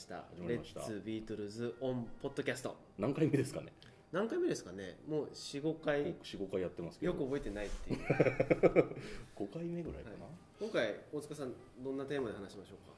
[0.00, 0.24] した。
[0.34, 0.80] 始まりました。
[0.80, 3.72] レッツビートルズオンポッドキャスト何回目ですかね？
[4.12, 4.96] 何回目ですかね？
[5.08, 6.04] もう45回。
[6.14, 7.12] 45回やってますけど。
[7.12, 7.98] よく覚えてないっていう、
[9.36, 10.16] 5回目ぐらいかな、
[10.58, 11.52] 今回大塚さん
[11.84, 12.94] どんなテーマで話しましょうか？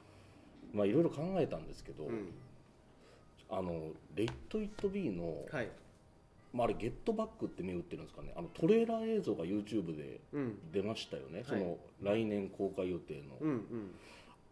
[0.73, 2.31] まあいろいろ考えたんですけど、うん。
[3.49, 5.69] あの「レッド・イット・ビーの」はい。
[6.53, 8.33] まあ、あれ「ゲットバック」って銘打ってるんですかね？
[8.35, 10.71] あのトレーラー映像が YouTube でうん。
[10.71, 11.43] 出ましたよね、い。
[11.43, 13.95] その来年公開予定の、うんうん。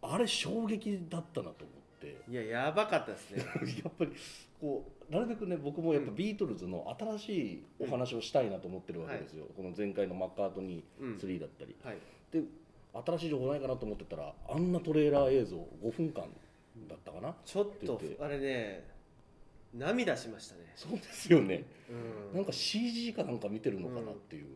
[0.02, 1.74] あれ衝撃だったなと思
[2.08, 2.30] って。
[2.30, 3.44] いややばかったですね。
[3.84, 4.12] やっぱり
[4.60, 11.98] こうなるべくね僕もやっぱビートルズの新しいお話をしたいなと思ってるわけですよ、この前回のマッカートニー3だったり、はい。
[12.30, 12.42] で
[13.06, 16.28] 新しい情報ないかなと思ってたらあんなトレーラー映像5分間
[16.88, 18.90] だったかな、ちょっとあれね
[19.72, 20.72] 涙しましたね。
[20.76, 22.36] そうですよね、うん。
[22.36, 24.46] なんか CG かなんか見てるのかなっていう、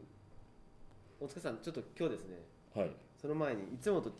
[1.18, 2.36] 大塚さんちょっと今日ですね。
[2.74, 2.90] はい。
[3.16, 4.14] その前にいつもと違う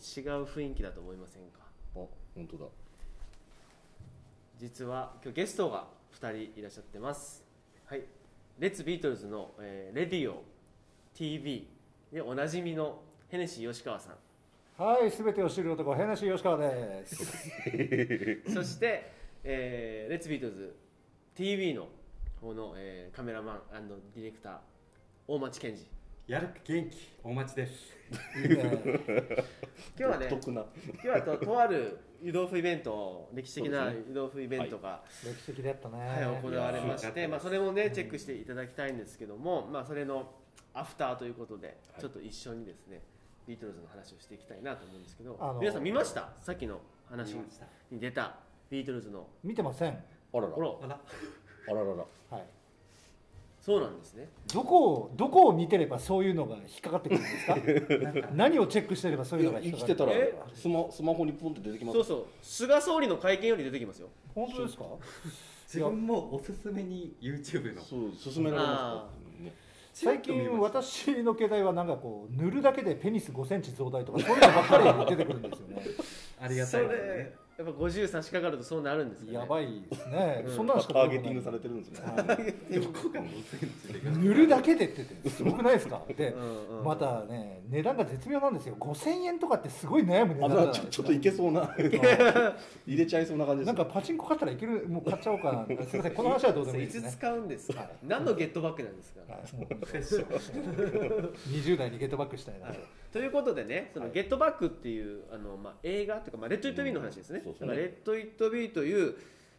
[0.44, 1.60] 雰囲気だと思いませんか？
[1.96, 2.66] あ本当だ
[4.58, 5.86] 実は今日ゲストが
[6.18, 7.44] 2人いらっしゃってます。
[7.86, 8.02] はい。
[8.58, 10.42] レッツビートルズの、えーレディオ
[11.14, 11.68] TV
[12.12, 14.82] でおなじみのヘネシー吉川さん。
[14.82, 17.50] はい、すべてを知る男、ヘネシー吉川です。
[18.52, 19.12] そして、
[19.44, 20.76] えーレッツビートルズ
[21.34, 21.88] TV の
[22.40, 24.58] 方の、えーカメラマンディレクター
[25.26, 25.86] 大町健二
[26.26, 27.72] やる気元気大町です。
[28.42, 28.56] いいね
[29.96, 30.40] 今日はね今
[31.00, 35.98] 日はととある湯豆腐イベント歴史的な湯豆腐イベントが、歴史的だったね。
[35.98, 40.32] はい、行われまして、まあ、それもねチェックしていただきたいんですけども、まあ、それの
[40.74, 42.00] アフターということで、はい。
[42.00, 43.02] ちょっと一緒にですね
[43.46, 46.30] ビートルズの話をしていきたいなと思うんですけど、あの皆さん見ました？
[46.42, 48.34] さっきの話に出た
[48.68, 49.28] ビートルズの。
[49.44, 49.90] 見てません。
[49.92, 50.48] あらら。
[50.48, 50.66] あら。
[51.68, 51.74] あら。
[51.74, 52.06] ららはい。
[53.66, 54.28] そうなんですね。
[54.54, 57.28] どこをどこを見てればそういうのが引っかかってくるんで
[58.12, 58.28] すか？
[58.32, 60.06] 何をチェックしてればそういうのが引っかかってくる。
[60.06, 60.54] 生きてたらえ？
[60.54, 62.26] スマスマホにポンって出てきますそうそう。
[62.42, 64.08] 菅総理の会見より出てきますよ。
[64.32, 64.84] 本当ですか？
[65.66, 67.82] 自分もおすすめに YouTube の。
[67.82, 69.52] そう勧められあますか、ね、
[69.92, 74.78] 最近私の携帯はなんかこう塗るだけでペニス5センチ増大とかそういうのばっか
[75.08, 75.82] り出てくるんですよね。
[76.40, 77.08] ありがたいそですね。
[77.08, 79.38] れやっぱ50差し掛かるとそうなるんですかね。
[79.38, 80.44] やばいですね。
[80.46, 80.56] うん。
[80.56, 82.00] そんなのしかターゲティングされてるんですね。
[82.04, 86.02] はいどこが5センチで塗るだけでって言ってすごくないですか？
[86.14, 86.38] でう。
[86.38, 86.84] んうん。
[86.84, 88.76] またね値段が絶妙なんですよ。
[88.78, 91.74] 5000円とかってすごい悩む値あ段ちょちょっといけそうな
[92.86, 95.64] 入れちゃいそうな感じですなんかパチンコ買ったらいけるもう買っちゃおうかな。
[95.66, 97.10] すみません この話はどうでもいいですね。
[97.10, 97.90] 使うんですか、はい。
[98.02, 99.56] 何のゲットバックなんですか、はい。
[99.56, 102.78] もうフェッション20代にゲットバックしたいな、はい。
[103.12, 107.42] ということでね、そのはいゲットバックっていうあの、まあ、映画というか、まあ、レッド・イット・ビーの話ですね。
[107.50, 107.66] うんそうですね。
[107.66, 109.14] だからレッド・イット・ビーという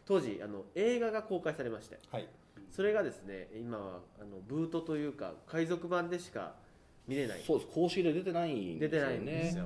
[0.06, 2.28] 当時あの映画が公開されまして、はい。
[2.70, 6.54] それがですね、今はあのブートというか海賊版でしか
[7.06, 7.40] 見れない。
[7.46, 7.70] そうです。
[7.74, 9.00] 公式で出てないんですよね。
[9.00, 9.64] 出てないんですよ。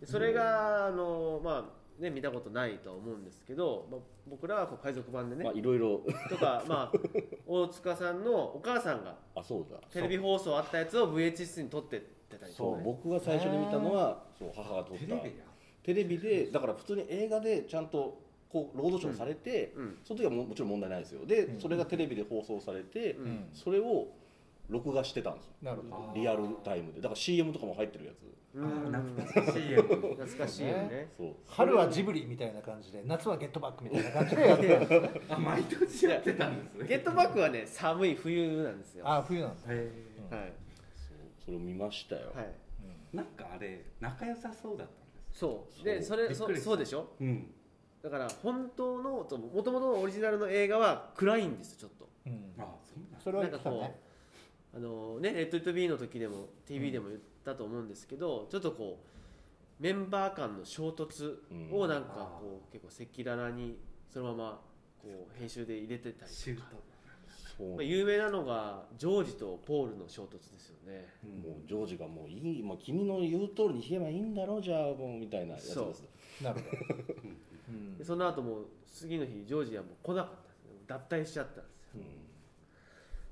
[0.00, 1.68] でそれがあのま
[1.98, 6.98] あね見たことないとは思うんですけど、まあ、僕らはこう海賊版でね、まあいろいろとかまあ
[7.46, 9.78] 大塚さんのお母さんがあそうだ。
[9.92, 12.84] テレビ放送あったやつを VHS に撮ってってたりとそうかね。
[12.84, 15.14] 僕が最初に見たのはそう母が撮った
[15.82, 18.20] テレビでだから普通に映画でちゃんと
[18.52, 19.96] こうロードショーされて、うん。
[20.04, 21.24] その時はももちろん問題ないですよ。
[21.24, 21.60] で、うん。
[21.60, 23.16] それがテレビで放送されて、
[23.54, 24.08] それを
[24.68, 25.52] 録画してたんですよ。
[25.62, 26.12] なるほど。
[26.14, 27.00] リアルタイムで。
[27.00, 28.32] だから CM とかも入ってるやつ。
[28.54, 28.94] うん。
[28.94, 29.62] あ懐かしい。
[29.68, 31.08] CM 懐かしいよね。
[31.48, 36.86] 春はジブリみたいな感じで夏はゲットバックみたいな感じでやってたんです 毎年やってたんですね。
[36.88, 39.04] ゲットバックはね寒い冬なんですよ。
[39.06, 39.88] はあ冬なんだ、へい。
[40.28, 41.18] そう。
[41.46, 42.44] それを見ましたよ、はい。
[43.14, 45.01] ーなんかあれ仲良さそうだった
[45.32, 45.84] そう。
[45.84, 47.08] でそれそそうでしょ？
[47.20, 47.50] うん。
[48.02, 52.08] だから本当のもともとのオリジナルの映画は暗いんですよちょっと。
[52.26, 52.52] うん。
[52.58, 52.66] あ
[53.22, 54.00] それはなんかこ言ってたね。
[54.74, 61.38] うあのねレッド・イット・ビーの時でも TV でも言ったと思うんですけど、ちょっとこうメンバー間の衝突
[61.72, 63.78] をなんかこう結構赤裸々に
[64.12, 64.60] そのまま
[65.00, 66.68] こう編集で入れてたりとか。
[67.76, 71.06] まあ、有名なのがジョージとポールの衝突ですよね。
[71.20, 75.74] トもうジョージがもういい、まあ、君の言う通りに弾けばいいんだろうじゃあもうみたいなやつです。
[75.74, 75.94] そ
[76.40, 76.44] う。
[76.44, 77.02] なるほど、
[77.68, 77.96] うん。
[77.98, 80.70] でその後も次の日ジョージはもう来なかったんですね。
[80.86, 82.02] 脱退しちゃったんですよ。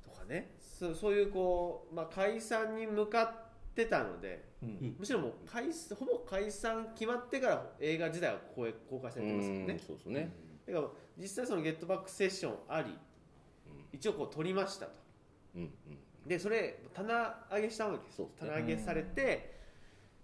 [0.06, 0.12] うん。
[0.12, 0.50] とかね。
[0.60, 4.96] そそういうこう、まあ、解散に向かってたのでうん。
[4.98, 5.66] むしろもう解
[5.98, 9.66] ほぼ解散決まってから映画自体は公開公開されてますからうん。
[9.66, 10.32] ねそうですね、
[10.66, 10.88] だから
[11.18, 12.96] 実際そのゲットバックセッションあり
[13.92, 14.92] 一応こう撮りましたと。
[15.56, 15.70] うんうん
[16.26, 18.18] でそれ棚上げしたわけです。
[18.20, 18.28] ね。
[18.38, 19.58] 棚上げされて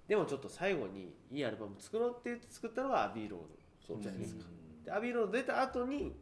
[0.07, 3.41] でもちょっと最後にいいアルバム作ろうって言って作ったのがアビーロー
[3.85, 4.45] そうですねじゃないですか。
[4.85, 6.15] ドでアビーロード出た後に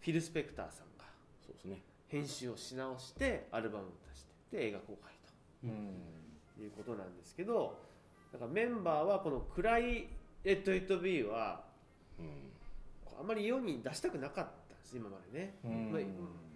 [0.00, 1.04] フィル・スペクターさんが
[1.46, 1.80] そうですね。
[2.08, 5.12] 編集をし直してアルバムを出してで映画公開
[5.64, 5.70] うん。
[6.56, 7.78] ということなんですけど
[8.32, 10.08] だからメンバーはこの暗い
[10.44, 11.64] 「レッド・イット・ビー」は
[13.18, 13.26] あん。
[13.26, 15.92] まり世に出したくなかったんです今までね、うん。
[15.92, 16.00] まあ、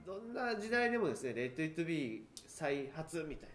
[0.09, 3.51] どんな時代でもですね「レッド・イット・ビー」再発みたい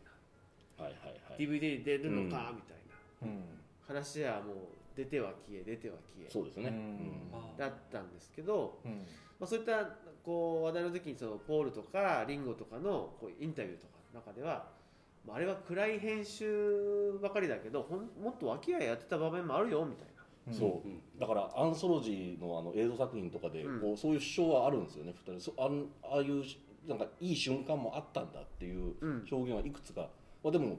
[0.78, 1.40] な、はいはいはい。
[1.40, 2.78] DVD 出るのかみたい
[3.22, 3.24] な。
[3.24, 3.44] うん。
[3.88, 4.56] 話はもう
[4.96, 6.30] 出ては消え出ては消え。
[6.30, 7.58] そうですね、うん。
[7.58, 8.92] だったんですけど、うん。
[9.40, 9.84] まあ、そういった
[10.24, 14.68] こう話題の時にそのポールとかリンゴとかのこうインタビューとかの中では、
[15.28, 20.12] まあ、あれは暗い編集ばかりだけどほんもっと脇合いやってた場面もあるよみたいな。
[20.51, 21.19] そう。
[21.19, 23.80] だからアンソロジーのあの映像作品とかでうん。
[23.80, 25.40] こう、そういう主張はあるんですよね二人。
[25.40, 26.44] そあんああいう
[26.88, 29.28] なんかいい瞬間もあったんだっていううん。
[29.31, 30.10] 表現はいくつか、
[30.44, 30.78] まあ、でも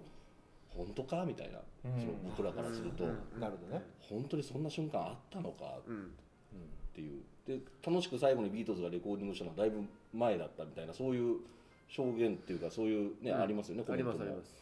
[0.69, 2.00] 本当かみたいな、うん。
[2.00, 3.40] その僕らからすると、うん。
[3.40, 3.82] なるほどね。
[4.00, 5.78] 本当にそんな瞬間あったのか。
[5.87, 6.02] うん。
[6.02, 6.06] っ
[6.94, 7.22] ていう。
[7.46, 9.82] で楽しく最後にビートルズがレコーディングしたのはだいぶ
[10.14, 11.37] 前だったみたいなそういう
[11.88, 13.40] 証言っていうかそういうね、うん。
[13.40, 14.12] ありますよねコメントも。
[14.12, 14.55] ますあります。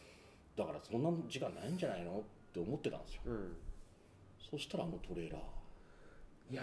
[0.57, 3.21] だからそんな時間ないんじゃないのって思ってたんですよ。
[3.25, 3.55] うん、
[4.53, 6.53] そしたらあのトレーラー。
[6.53, 6.61] いや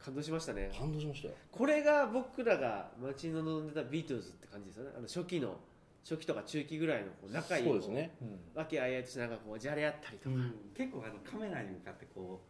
[0.00, 0.70] ー感動しましたね。
[0.78, 1.34] 感動しましたよ。
[1.50, 4.90] これが僕らが待ち望んでたビートルズって感じですよね。
[4.96, 5.56] あの初期の
[6.04, 8.12] 初期とか中期ぐらいのこう仲いいそうですね。
[8.22, 8.38] うん。
[8.54, 10.36] 和気あいあいとしてなんかこうじゃれ合ったりとか。
[10.76, 12.40] 結構あのカメラに向かってこ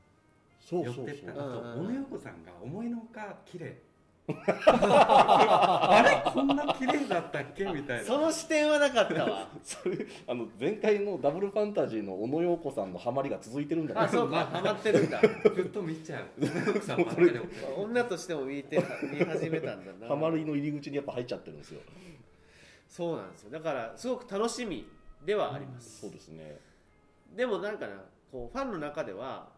[0.61, 1.07] そううそうそう。
[1.07, 1.79] 寄ってったあとうんうんうん。
[1.79, 3.81] 小野洋子さんが思いのほか綺麗
[4.29, 6.23] あれ？
[6.33, 7.65] こんな綺麗だったっけ？
[7.65, 9.49] みたいなその視点はなかったわ。
[9.65, 15.21] それあの前回のダブルファンタジーの小野洋子さんのハマりが続いてるんじゃないあ、そうか、ハマってるんだ。
[15.55, 17.45] ずっと見ちゃうさんばっかり追ってる
[17.79, 18.77] 女としても見て
[19.13, 20.07] 見始めたんだな。
[20.09, 21.81] ハマりの入り口にやっぱ入っちゃってるんですよ
[22.89, 23.51] そうなんですよ。
[23.51, 24.87] だからすごく楽しみ
[25.25, 26.01] ではあります。
[26.03, 26.59] そうですね
[27.35, 27.97] でもなんかな、
[28.31, 29.49] こうファンの中では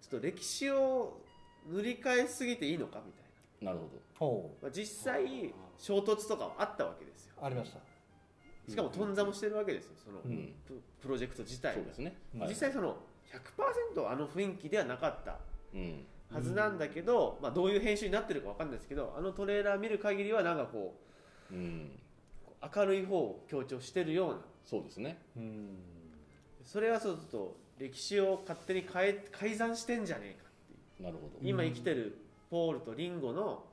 [0.00, 1.20] ちょっと歴史を
[1.66, 3.02] 塗り替えすぎていいのか？
[3.04, 3.24] みたい
[3.64, 4.03] なるほほな。
[4.62, 7.34] まあ、実際衝突とかはあったわけですよ。
[7.40, 7.80] うありました。
[8.68, 9.92] しかも頓挫もしてるわけですよ。
[10.04, 11.74] その、ど、うん、ププロジェクト自体。
[11.76, 12.48] がそうですね、うんはい。
[12.48, 12.96] 実際その
[13.94, 15.38] 100%あの雰囲気ではなかった
[15.74, 16.04] うん。
[16.32, 21.04] はずなんだけど、まあ、どういう編集になってるかわかんないですけどあのトレーラー見る限りはなんかこう
[21.52, 21.90] うん、
[22.74, 24.38] 明るい方を強調してるような。
[24.64, 25.18] そうですね。
[25.36, 25.76] うん。
[26.64, 31.02] それはそうすると歴史を勝手に変え改ざんしてんじゃねえかっていう。
[31.02, 31.38] なるほど。
[31.42, 32.18] 今生きてる
[32.50, 33.64] ポールとリンゴの、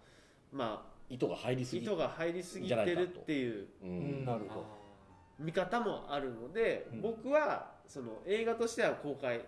[0.52, 3.68] ま糸が入りあ、すぎ糸が入りすぎてるっていう。
[3.84, 4.82] ううんんなるほど
[5.40, 7.02] 見方もあるので、うん。
[7.02, 9.42] 僕はその映画としては公開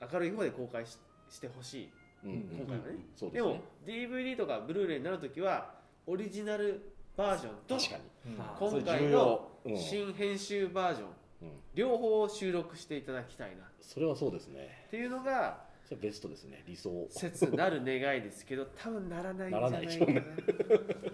[0.00, 1.90] 明るい方で公開ししてほしい。
[2.24, 2.32] うん。
[2.58, 3.52] 今回はね、そうですね。
[3.86, 5.74] でも DVD とかブルーレイになるときは
[6.06, 8.34] オリジナルバージョンと確かに。
[8.34, 8.80] うん。
[8.80, 11.08] 今回の新編集バージョン
[11.42, 11.48] うん。
[11.74, 13.64] 両方収録していただきたいな。
[13.64, 14.86] っそれはそうですね。
[14.90, 17.08] ていうのがそれベストですね理想。
[17.10, 19.80] 切なる願いですけど 多分ならないんじゃないかな。
[19.80, 20.24] ならないでしょうね。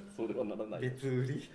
[0.14, 0.80] それはならない。
[0.82, 1.50] 別売り。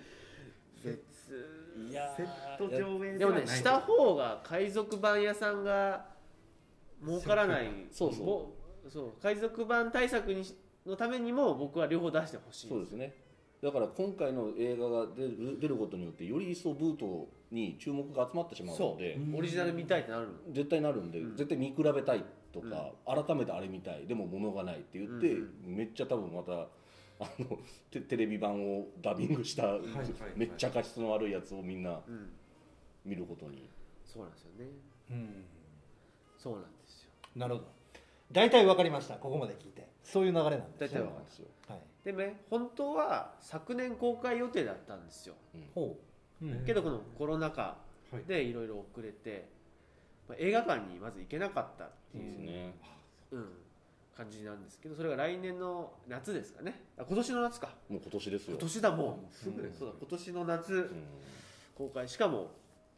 [0.84, 6.04] 別いやーセット上映でもねした方が海賊版屋さんが
[7.04, 7.70] 儲からない。
[7.92, 8.26] そうそう。
[8.26, 8.50] ぼ
[8.90, 9.12] そう。
[9.22, 13.14] 海賊版対策にしのためにも僕は両方出してほしいそうですね。
[13.62, 19.16] だから今回の映画が出る出ることによってより一層ブートに注目が集まってしまうので。
[19.32, 20.32] オリジナル見たいってなるの。
[20.50, 21.36] 絶対なるんで、うん。
[21.36, 24.06] 絶対見比べたいとか、改めてあれ見たい。
[24.06, 27.58] でも物がないって言って、うんめっちゃ多分またあの
[27.90, 29.88] テテレビ版をダビングした、はいはい
[30.36, 32.30] めっちゃ画質の悪いやつをみんなうん。
[33.04, 33.68] 見ることに。
[34.04, 34.66] そうなんですよね。
[35.10, 35.44] うん。
[36.38, 37.10] そうなんですよ。
[37.34, 37.66] なるほど。
[38.30, 39.14] 大体わかりました。
[39.14, 39.88] ここまで聞いて。
[40.02, 41.80] そういう流れなんです大体そうわかるなんですよ、はい。
[42.04, 45.34] でね本当は昨年公開予定だったんですよ。
[45.74, 45.96] ほ
[46.40, 46.44] う。
[46.44, 46.64] うん。
[46.64, 47.76] けどこのコロナ禍
[48.12, 48.24] はい。
[48.24, 49.48] でいろいろ遅れて、
[50.32, 52.74] まあ、映画館にまず行けなかったっていうね、
[53.30, 53.48] うん、
[54.16, 56.80] 感じなんですけどそれが来年の夏ですかね。
[56.96, 57.68] あ今年の夏か。
[57.90, 58.52] もう今年ですよ。
[58.52, 60.90] 今年だもうすぐですそうだ今年の夏うん。
[61.76, 62.08] 公開。
[62.08, 62.50] しかも、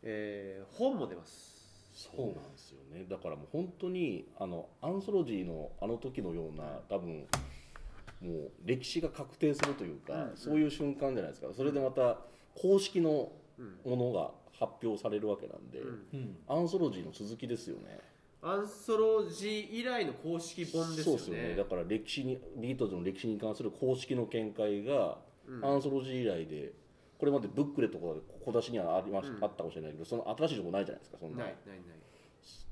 [0.03, 1.55] えー本も出ます。
[1.93, 3.05] そうなんですよね。
[3.11, 7.27] だからもう本当にあのアンソロジーのあの時のような多分
[8.21, 10.37] もう歴史が確定するというか、うん。
[10.37, 11.49] そういう瞬間じゃないですか。
[11.53, 12.19] それでまた
[12.55, 13.91] 公式のうん。
[13.91, 15.83] ものが発表されるわけなんで、
[16.49, 18.01] アンソロジーの続きですよね。
[18.43, 21.15] アンソロジー以来の公式本ですよね。
[21.15, 21.57] そうですよね。
[21.57, 25.65] だから歴史にビートルズの歴史に関する公式の見解が、うん。
[25.65, 26.73] アンソロジー以来で
[27.19, 29.45] これまでブックレットとかで小出しにはありまし、うん。
[29.45, 31.39] あったかもしれないけどその新しいとこないじゃないですかそんな。
[31.39, 31.85] ないないない。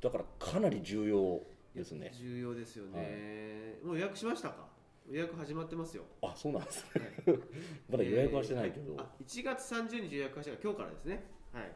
[0.00, 1.40] だからかなり重要
[1.74, 2.12] ですね。
[2.14, 4.66] 重要ですよね、もう予約しましたか？
[5.10, 7.22] 予約始まってますよ、あそうなんですね。
[7.26, 7.38] はい。
[7.90, 11.72] まだ予約はしてないけど、あ1月30日予約はしたから今日からですねはい。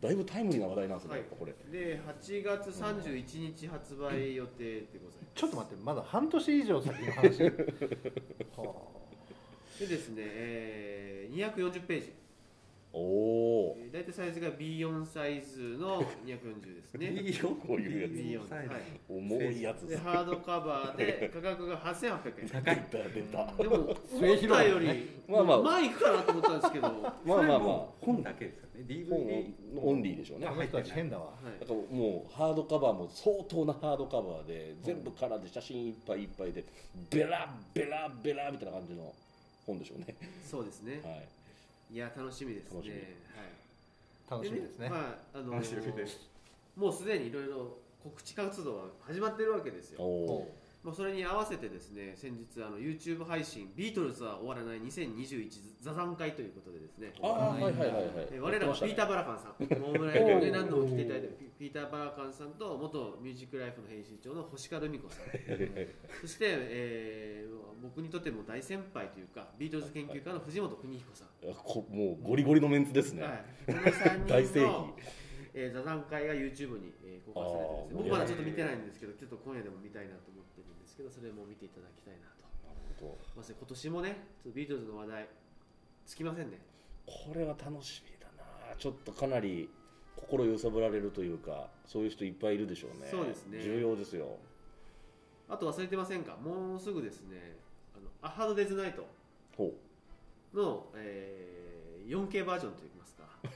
[0.00, 1.20] だいぶタイムリーな話題なんですね、はい。
[1.20, 1.52] やっぱこれ。
[1.70, 7.42] で8月31日発売予定でございちょっと待ってまだ半年以上先の話。
[7.42, 7.50] は
[8.58, 8.72] ま
[9.72, 12.12] すでですね、えー、240ページ。
[12.12, 12.25] あ
[12.96, 17.08] おおえー大体サイズが B4 サイズの240ですね。
[17.20, 18.12] B4 こういうやつ。
[18.12, 18.72] B4 サイズ。
[18.72, 19.86] はい重いやつ。
[19.86, 22.48] でハードカバーで 価格が8800円。
[22.48, 23.08] 高い出た。
[23.08, 23.96] 出たでも思っ
[24.48, 25.62] たよりまあまあ。
[25.62, 26.92] 前行くかなと思ったんですけど、は
[27.24, 27.86] まあまあまあ。
[28.00, 28.84] 本だけですよね。
[28.88, 29.08] DVD
[29.74, 30.46] 本オンリーでしょうね。
[30.46, 31.60] あの人たち変だわい。
[31.60, 36.64] だからもうハードカバーも相当なハードカバーで全部カラーで写真いっぱいいっぱいで
[37.10, 39.12] ベラベラベラみたいな感じの
[39.66, 40.14] 本でしょうね。
[40.44, 41.00] そうですね。
[41.04, 41.28] はい
[41.90, 42.76] いや楽しみですね。
[42.76, 42.96] 楽しみ。
[42.96, 43.06] はい。
[44.30, 44.88] 楽しみですね。
[44.90, 45.54] まああの
[46.76, 49.98] もうすでにいろいろ告知活動は始まってるわけですよ
[50.86, 55.50] まあ、それに合わせてですね先日あの YouTube 配信「ビートルズは終わらない2021
[55.82, 58.28] 座談会」ということでですねああはいはいはいはい。
[58.30, 65.24] え我らがピーター・バラカンさん、大村屋で何度も来ていただいてるピピーター・バラカンさんと元ミュージックライフの編集長の星川ルミ子さん、
[66.20, 71.28] そして、えー僕にとっても大先輩というか、ビートルズ研究家の藤本邦彦さん、
[71.62, 74.72] こもうゴリゴリのメンツですね、はい、この3大正義、
[75.52, 80.45] えー座談会が YouTube に、えー公開されてるんですね僕まだちょっと見てないんですけど、ちょっと今夜でも見たいなと思って
[80.96, 82.48] ですけど、それも見ていただきたいなと。
[82.64, 83.18] なるほど。
[83.36, 85.28] まさに今年もね、ちょっとビートルズの話題、
[86.06, 86.60] つきませんね。
[87.06, 88.74] これは楽しみだな。
[88.76, 89.68] ちょっとかなり
[90.16, 93.08] 心揺さぶられるというかそういう人いっぱいいるでしょうね。
[93.10, 93.62] そうですね。
[93.62, 94.38] 重要ですよ。
[95.48, 97.56] あと忘れてませんか、もうすぐですね、
[97.94, 99.06] あのアハードデイズナイト。
[100.54, 102.95] の、えー、4K バージョンといいますか、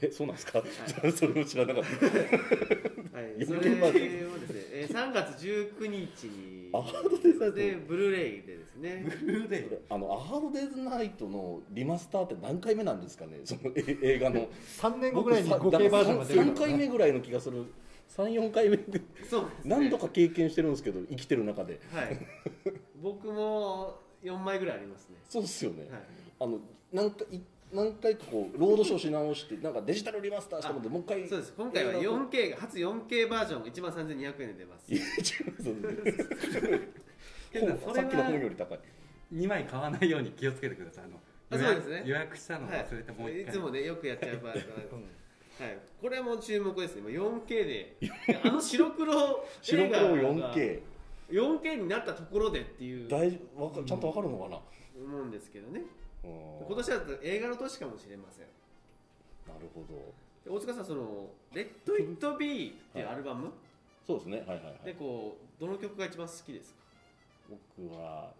[0.01, 0.65] えそうなんですか、は
[1.11, 2.05] それを知らなかった。
[2.05, 6.69] はい、そ 4K れをですね、えー、3月19日に。
[6.73, 7.55] アハードデイズナイト。
[7.55, 9.05] でブルーレイでですね。
[9.25, 9.63] ブルーレイ。
[9.89, 13.41] あのアハードデイズナイトのリマスターって何回目なんですかね？
[13.43, 14.47] そのえ映画の。
[14.79, 17.65] 3年後ぐらいに 5K バージョンが出る3回目ぐらいの気がする。
[18.15, 19.75] 34回目でそうですね。
[19.75, 21.79] 何度か経験してるんですけど生きてる中で。
[21.93, 22.17] はい。
[23.01, 25.15] 僕も4枚ぐらいありますね。
[25.27, 26.01] そうっすよね、はい。
[26.39, 26.59] あの
[26.91, 27.41] 何回い
[27.73, 31.53] 何回かこうロードショーし直して なんかデジタルリマスターしたのでもう一回そうです。
[31.55, 34.95] 今回は 4K 初 4K バージョン1万3200円で出ます。
[34.95, 35.03] さ
[38.01, 38.79] っきの本はより高い。
[39.33, 41.05] 2枚買わないように気をつけてください。
[41.05, 42.09] あのあ予約そうですね。
[42.09, 45.65] 予約したのを忘れてもうはい、一回、いつもねよくやっちゃうバージョン うん。
[45.65, 47.97] はい、これも注目ですね、今 4K で、
[48.43, 50.81] あの白黒 白黒映画が 4K
[51.29, 53.07] 4K になったところでっていう。
[53.07, 54.59] 大ちゃんとわかるのかな、
[54.97, 58.45] 思うんですけどね、うん今年だと映画の年かもしれません。
[59.47, 60.13] なるほど。
[60.43, 63.51] で大塚さん、その「レッド・イット・ビー」っていうアルバム？
[64.05, 64.39] そうですね。
[64.39, 64.85] はいはいはい。
[64.85, 66.81] でこうどの曲が一番好きですか？
[67.77, 68.33] 僕は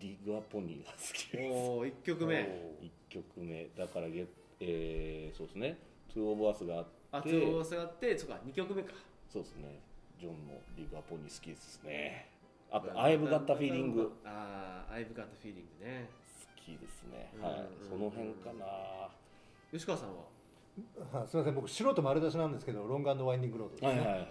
[0.00, 1.52] ディグアポニーが好きです。
[1.52, 2.34] おお1曲目。
[2.82, 3.68] 1曲目。
[3.76, 4.26] だからゲ、
[4.60, 5.78] えー、そうですね
[6.12, 6.90] 「Two of Us があって。
[7.12, 8.92] あツーオースがあってそうか2曲目か。
[9.28, 9.80] そうですね。
[10.20, 12.28] ジョンの Dig a Pony 好きですね。
[12.70, 16.08] あと「I've Got a Feeling」ああ「I've got a feeling」ね
[16.66, 17.30] 好きですね。
[17.38, 17.60] うんはい。
[17.60, 19.08] うんその辺かな。
[19.70, 20.24] 吉川さんは？
[21.22, 21.54] あすみません。
[21.54, 24.26] 僕素人丸出しなんですけど Long Winding Road ですね、はいはいはいはい。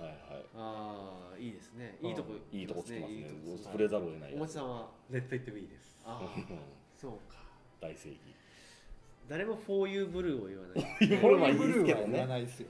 [0.58, 1.98] ああいいですね。
[2.02, 3.18] いいとこいいとこつきますね。
[3.18, 4.88] いいとこ触れざるを得ないおもちさんは？
[5.10, 5.98] Let It Be です。
[6.06, 6.46] ああうん。
[7.00, 7.38] そうか。
[7.82, 8.20] 大正義。
[9.28, 11.20] 誰も「For You Blue」を言わない。
[11.20, 12.70] これまあいいブルーはですけど言わねないですよ。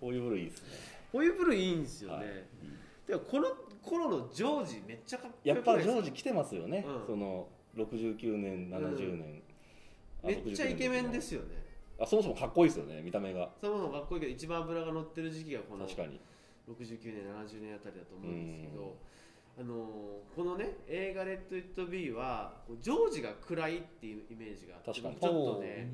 [0.00, 0.68] こういうブルーいいですね
[1.12, 2.26] 「For You Blue」いいんですよね、はい。
[3.06, 3.48] でもこの
[3.80, 5.92] 頃のジョージめっちゃかっこやっよくないですか？
[5.94, 7.06] ぱジョージ来てますよね、うん。
[7.06, 9.42] その69年70年、
[10.22, 11.62] あめっちゃイケメンですよね。
[11.98, 13.50] あそもそもかっこいいですよね見た目が。
[13.60, 16.20] そもそもかっこいいけど一番脂が乗ってる時期がこの確かに。
[16.68, 18.96] 69年70年あたりだと思うんですけど、
[19.60, 25.16] あのーこのね映画「レッド・イット・ビー」はジョージが暗いっていうイメージがあって確かに。
[25.20, 25.92] ちょっとね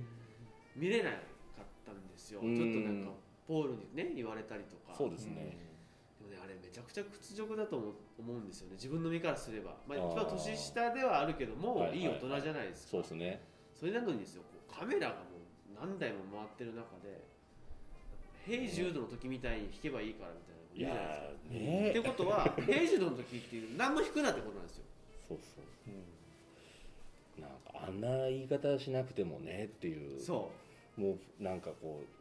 [0.76, 2.40] 見れなかったんですよ。
[2.40, 3.10] ちょっとうんなんか
[3.48, 4.94] ポールにね言われたりとか。
[4.96, 5.58] そうですね、
[6.50, 7.76] れめちゃくちゃ屈辱だと
[8.18, 8.74] 思うんですよね。
[8.74, 12.04] 自分の身からすれば、まあ、一番年下ではあるけども、はいはいい。
[12.04, 13.40] い大人じゃないですか、そうですね。
[13.74, 17.24] それなのにですよこうカメラがもう何台も回ってる中で
[18.44, 21.54] 「ヘイジュードの時みたいに弾けばいいから」みたいなことい言うじゃないですか。
[21.54, 24.84] ねってことは、ヘイジュードの時っていう何も弾くなってことなんですよ。
[25.28, 30.20] そうそうなんかあんな言い方しなくてもねっていう。
[30.20, 30.50] そ
[30.96, 32.19] もうなんかこう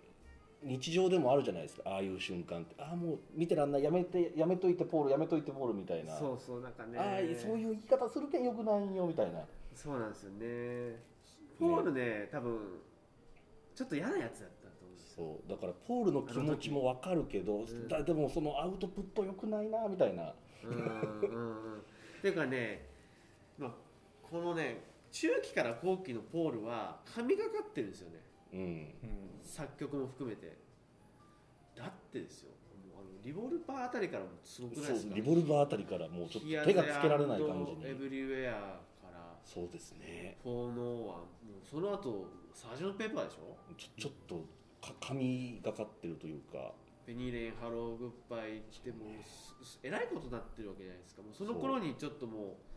[0.62, 1.84] 日常でもあるじゃないですか。
[1.86, 2.76] ああいう瞬間って。
[2.80, 3.84] ああもう見てらんない。
[3.84, 6.18] やめてやめといてポールやめといてポールみたいうな。
[6.18, 6.98] そうそうなんかね。
[6.98, 9.40] ああそういう言い方するけんよくないよみたいな。
[9.74, 11.00] そうなんですよね。
[11.60, 12.60] ポールね多分
[13.76, 15.50] ちょっと嫌なやつだったと思うそう。
[15.50, 17.88] だからポールの気持ちもわかるけど、ん。
[17.88, 20.34] だでもそのアウトプット良くないなみたいな。
[20.64, 21.78] うんうんうん。
[21.78, 22.86] っていうかね、
[23.58, 23.72] まあ、
[24.22, 28.19] このね中期から後期のポールは神がかってるんですよね
[28.54, 28.94] うん。
[29.44, 30.58] 作曲も含めて。
[31.76, 32.52] だってですよ。
[32.92, 35.16] もうあのリボルバーあたりからもすごくないですか？
[35.16, 37.88] リボルバーあたりからもうちょっと手がつけられない感じに。
[37.88, 39.38] エブリウェアから。
[39.44, 40.38] そうですね。
[40.44, 41.24] フォーノーワンも
[41.64, 43.58] うその後サージョンペーパーでしょ？
[43.78, 44.36] ちょちょっと
[44.82, 46.74] か神がかってるというか。
[47.06, 49.10] Penny Lane Hello Goodbye ってもう
[49.82, 51.24] えらいことになってるわけじゃないですか。
[51.24, 52.69] もうその頃にちょっともう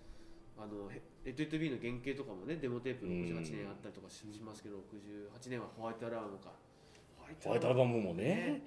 [0.59, 6.53] あのへ Let It Be の原型とかもねデモテープ68年あったりとかししますけど68年は White Album か。
[7.43, 8.63] White Album もね。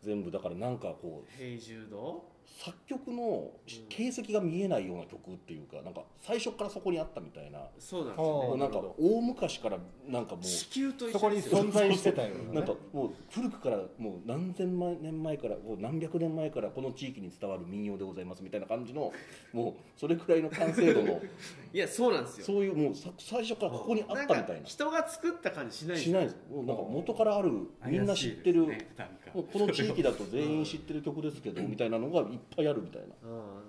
[0.00, 3.50] 全部だからなんかこう Hey Jude 作曲の
[3.88, 7.60] 形跡が見えないような曲っていうかなんか最初からそこにあったみたいな。
[7.78, 8.28] そうなんですね。
[8.28, 12.34] もうなんか大昔からなんかもう地球と一そこに緒ですよ存在してたよね。
[12.52, 19.12] なんかもう古くからもう何千万年前からもう何百年前からこの地域に伝わる民謡でございますみたいな感じの
[19.52, 21.20] もうそれくらいの完成度の
[21.72, 22.46] いやそうなんですよ。
[22.46, 24.66] そういうもうさ最初からここにあったみたいな。
[24.66, 26.36] 人が作った感じしないしないです。
[26.50, 27.50] もうなんか元からある
[27.86, 28.88] みんな知ってる、ね。
[29.32, 33.08] この地域だと全員知ってる曲ですけどみたいなのがいっぱいあるみたいな。
[33.28, 33.62] うん。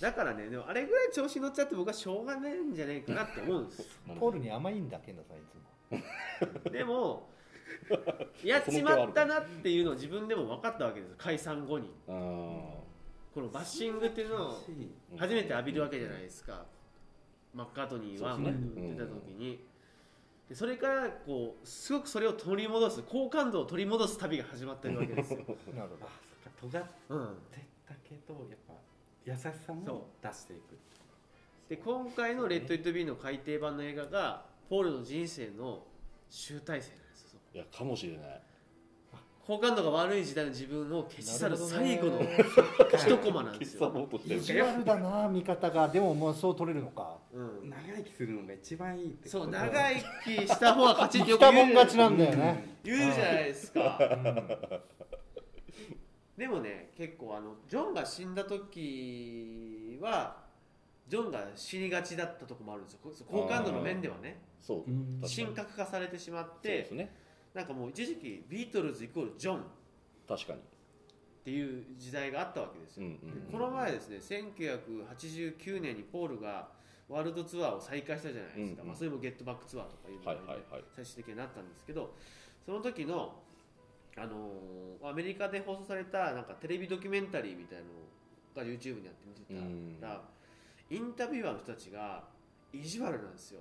[0.00, 3.82] だからねでもあれぐらい調子乗っちゃって僕はしょうがないんじゃないかなって思うんです
[4.18, 6.70] ポールに甘いんだ健太さんいつも。
[6.70, 7.28] でも
[8.44, 11.14] やっちまったなっていうのを自分でも分かったわけです。
[11.16, 11.90] 解散後に。
[12.08, 12.10] あ
[13.34, 14.58] このバッシングっていうのを
[15.16, 16.64] 初めて浴びるわけじゃないですか。
[17.54, 18.94] マッカートニーはそうですね。
[18.94, 19.64] 出た時に。
[20.48, 25.40] でそれからこうすごくそれを取り戻す好感度を取り戻す旅が始まってるわけですよ、
[25.76, 26.08] なるほあ
[26.60, 27.60] そっか尖っうん、てた
[28.08, 28.74] けどやっぱ
[29.24, 30.78] 優しさそも出していく。
[31.68, 35.84] で今回の「レッド・イット・ビー」の改訂版の映画がポールの人生の
[36.30, 38.42] 集大成なんですよいやかもしれない。
[39.48, 42.20] 好感度が悪い時代の自分を消し去る最後の
[42.92, 45.88] 一コマなんですよ、意地悪だな見方が。
[45.88, 47.16] でももうそう取れるのか。
[47.32, 51.52] うん、長生きするのが一番いいってそう長生きした方が勝ちってよく言う。
[51.54, 52.76] もん勝ちなんだよね。
[52.84, 53.98] 言うじゃないですか。
[54.00, 54.97] うん
[56.38, 60.36] でもね結構あのジョンが死んだ時は
[61.08, 63.00] ジョンが死にがちだったとこもあるんですよ。
[63.02, 64.40] こ好感度の面ではね。
[64.60, 65.26] そう。
[65.26, 67.12] 神格化されてしまっそうてですね。
[67.54, 69.60] なんかもう一時期ビートルズイコールジョンっ
[70.28, 70.60] 確かに。
[71.44, 76.68] ていう時代があったわけですよ、うんうんでこの前ですね1989年にポールが
[77.08, 78.86] ワールドツアーを再開したじゃないですか、うんうん。
[78.88, 80.84] まあ、それもゲットバックツアーとかいうのがはいはいはい。
[80.94, 82.14] 最終的になったんですけど
[82.66, 83.40] その時の、
[84.16, 87.90] あのーアメリカで放送されたなんかテレビドキュメンタリーみたいなの
[88.56, 89.42] が YouTube にやって見て
[90.00, 90.06] た。
[90.06, 90.22] ら、
[90.90, 92.24] インタビュアーの人たちが
[92.72, 93.60] 意地悪なんですよ。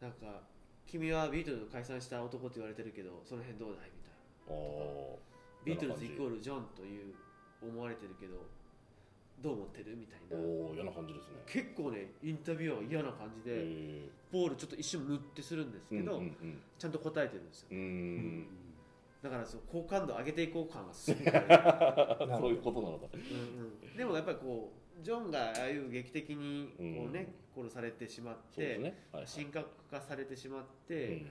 [0.00, 0.40] なんか
[0.86, 3.90] 君はビートルズ解散した男って言われてるけどその辺どうだい？
[3.94, 4.08] みた
[4.52, 4.62] いな。
[5.64, 7.14] ビートルズイコールジョンという
[7.62, 8.34] 思われてるけど
[9.42, 9.96] どう思ってる？
[9.96, 10.40] みたいーな。
[10.40, 11.34] おー嫌な感じですね。
[11.46, 16.60] 結構ねインタビュアーは嫌な感じで、へポールちょっと一瞬ムってするんですけど、ーうんうん。
[16.78, 17.68] ちゃんと答えてるんですよ。
[17.72, 18.46] うんうん。
[19.22, 21.24] だからそう好感度上げていこう感がすごい、
[22.40, 23.06] そういうことなのか。
[23.12, 23.20] うん
[23.90, 29.06] うん、でもやっぱりこうジョンがああいう劇的にこう、ね殺されてしまって、ね。
[29.12, 29.30] はいはい。
[29.30, 31.26] 神格化されてしまって、うん。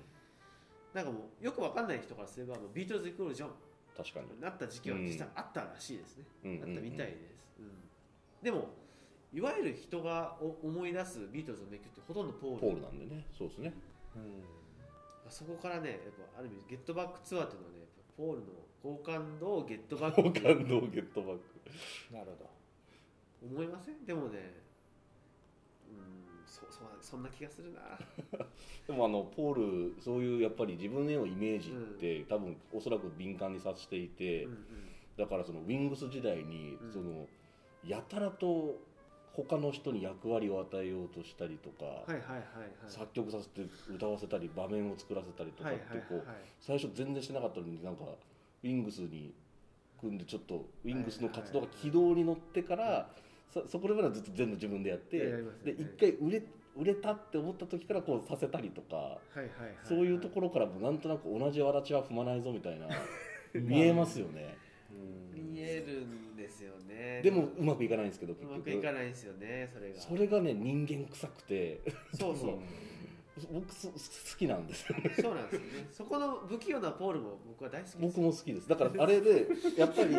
[0.93, 3.49] なんかもうよくわかんない人からすればもうビートルズイコールジョン
[3.97, 4.41] 確かに。
[4.41, 7.40] なった時期は実際あったらしいですね、うんあったみたいです、うん
[8.41, 8.69] でも
[9.33, 12.59] いわゆる人がお思い出すビートルズの名曲ってほとんどポール。
[12.61, 13.25] ポールなんでね。
[13.37, 13.73] そうですね。
[15.29, 15.99] そこからねやっ
[16.33, 17.79] ぱある意味ゲットバックツアーっていうのはね
[18.17, 18.45] ポールの
[18.83, 22.13] 好感度をゲットバッ好ク感度をゲットバック。
[22.13, 22.49] なるほど
[23.55, 24.05] 思いません？
[24.05, 24.53] でもね
[25.89, 27.79] うんそそそんな気がするな。
[28.85, 34.57] でもあのポールそういうやっぱり自分へのイメージって、多分おそらく敏感にさせていて、うんうん。
[35.17, 36.91] だからそのウィングス時代に、うん。
[36.91, 37.27] その
[37.85, 38.79] やたらと
[39.33, 42.41] 他の人に役割を与えようとしたりとか、はいはいはいはい。
[42.87, 43.61] 作曲させて
[43.93, 48.03] 歌わせたり場面を作らせたりとかはいってこう、はいはいはい最初全然してなかったのになんか
[48.63, 49.33] ウィングスに
[49.99, 53.09] 組んでちょっとウィングスの活動が軌道に乗ってから、
[53.53, 55.17] そそこでまではずっと全部自分でやって、
[55.63, 56.43] で一回売れ
[56.75, 59.47] 売れたって思った時からこうさせたりとか、はいはいはい
[59.83, 62.87] そういうところからもなんとなく同じわらちは踏まないぞみたいな
[63.53, 64.57] 見えますよね。
[65.33, 66.05] 見える
[67.23, 67.29] ね。
[67.29, 70.01] でもうまくいかないんですけどう結まくいか局ないですよねそれが。
[70.01, 71.81] それがね人間臭くて。
[72.13, 72.59] そうそう。
[73.51, 73.93] 僕そ好
[74.37, 75.87] きなんですよそうなんですよね。
[75.91, 77.97] そこの不器用なポールも僕は大好きです。
[78.01, 78.67] 僕も好きです。
[78.67, 80.13] だからあれでやっぱり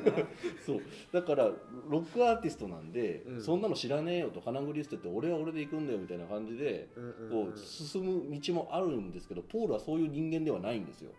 [0.64, 0.80] そう。
[1.12, 1.44] だから
[1.88, 3.42] ロックアーティストなんで、うん。
[3.42, 7.46] そんなの知らねえよと金繰り捨てて俺は俺で行くんだよみたいな感じでうんうんうん。
[7.50, 11.10] こう進む道もあるんですけどポールはそういう人間ではないんですよ。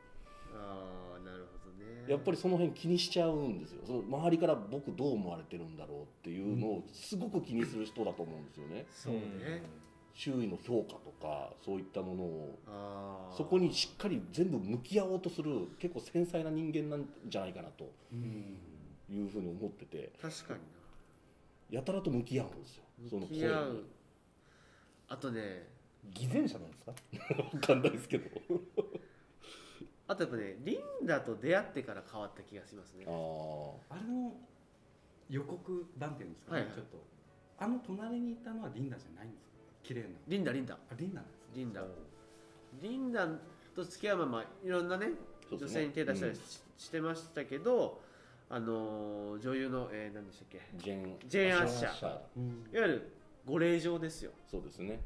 [0.55, 1.06] ああ
[2.07, 3.81] やっぱりその辺気にしちゃうんですよ。
[3.85, 8.85] その周りから僕どう思われてるんだろうっていうのをすごく気にする人だと思うんですよね。
[8.91, 9.63] そうね。
[10.13, 13.29] 周囲の評価とかそういったものを。
[13.37, 17.91] そこにしっかり全部向き合おうとする結構繊細な人間なんじゃないかなと。
[19.09, 20.11] いうふうに思ってて。
[20.21, 20.59] 確かに
[21.69, 22.83] やたらと向き合うんですよ。
[23.09, 23.65] その向き合う。
[23.65, 23.83] 声に。
[25.09, 25.67] あとね。
[26.13, 26.93] 偽善者なんですか？
[27.51, 28.29] 分かんないですけど
[30.07, 33.05] あとやっぱねリンダと出会ってから変わった気がしますね。
[33.07, 34.33] あああれの
[35.29, 36.75] 予告版っていうんですかね、はいはい。
[36.75, 36.97] ちょっと。
[37.59, 39.51] あの隣にいたのはリンダじゃないんですか？
[39.83, 40.07] 綺麗な。
[40.27, 40.75] リンダリンダ。
[40.75, 41.81] あリンダなんですリンダ。
[42.81, 43.27] リンダ
[43.75, 45.09] と付き合うままいろんなね
[45.51, 47.99] 女性に手出したりし,、してましたけど
[48.49, 50.61] あのー女優の、えー、何でしたっけ？
[50.77, 51.57] ジェーンジェー。
[51.57, 52.05] ンアッシャー。
[52.05, 53.11] はいいわゆる
[53.45, 54.31] ご令嬢ですよ。
[54.49, 54.99] そうですね。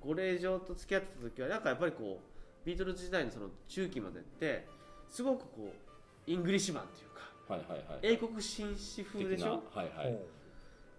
[0.00, 2.25] ご令嬢と付き合ってた時はなんかやっぱりこう
[2.66, 4.66] ビートルズ時代のその中期までって
[5.08, 9.62] すごくこう Englishman というかはいはいはい英国紳士風でしょ？
[9.72, 10.18] はいはい。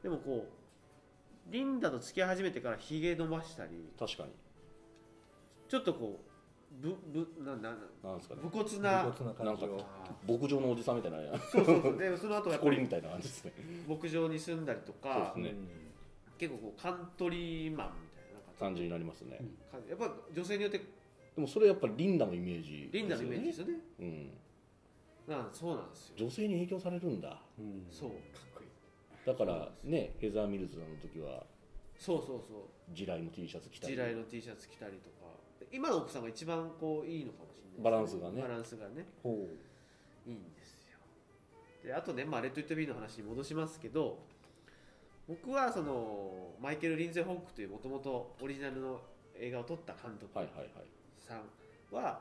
[0.01, 4.29] でもこうリンダと付き合い始めてからひげ伸ばしたり確かに。
[5.67, 6.21] ちょっとこ
[6.81, 8.41] うぶぶななななんですかね。
[8.43, 9.85] 武骨な武骨な感じを。
[10.25, 11.17] 牧場のおじさんみたいな
[11.51, 11.97] そうそうそう。
[11.97, 13.51] でその後やっぱり木こりみたいな感じですね。
[13.85, 15.59] 牧場に住んだりとかそうですね。
[16.37, 18.83] 結構こうカントリーマンみたいな感じ。
[18.83, 19.39] になりますね。
[19.69, 20.81] 感じやっぱ女性によって
[21.37, 23.79] でもそれやっぱりリンダのイメージリンダのイメージですよよね。
[23.99, 24.31] うん。
[25.27, 26.15] なんそうなんですよ。
[26.17, 27.39] 女性に影響されるんだ。
[27.59, 27.85] うん。
[27.91, 28.19] そうかっ
[28.55, 28.67] こいい。
[29.23, 31.43] だからねヘザー・ミルズの時は
[31.99, 32.95] そうそうそう。
[32.95, 33.93] 地雷の T シャツ着たり。
[33.93, 35.27] 地雷の T シャツ着たりとか。
[35.71, 38.41] 今の奥さんが一番こういいのかもしれないですバランスがね。
[38.41, 39.05] バランスがね。
[39.21, 39.29] ほ
[40.25, 40.97] いいんですよ。
[41.83, 44.17] であとね、まあ、レッド・イット・ビーの話に戻しますけど
[45.27, 49.01] 僕はそのマイケル・リンゼ・ホークというもともとオリジナルの
[49.39, 50.67] 映画を撮った監督はいはいはい
[51.27, 52.19] さんは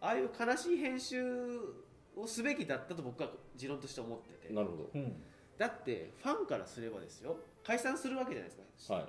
[0.00, 1.22] ああいう悲しい編集
[2.16, 4.54] をすべきだったと僕は持論として思ってて。
[4.54, 5.22] なるほううん。
[5.58, 7.36] だってファンからすればですよ。
[7.64, 9.06] 解散するわけじゃないですか、どはい。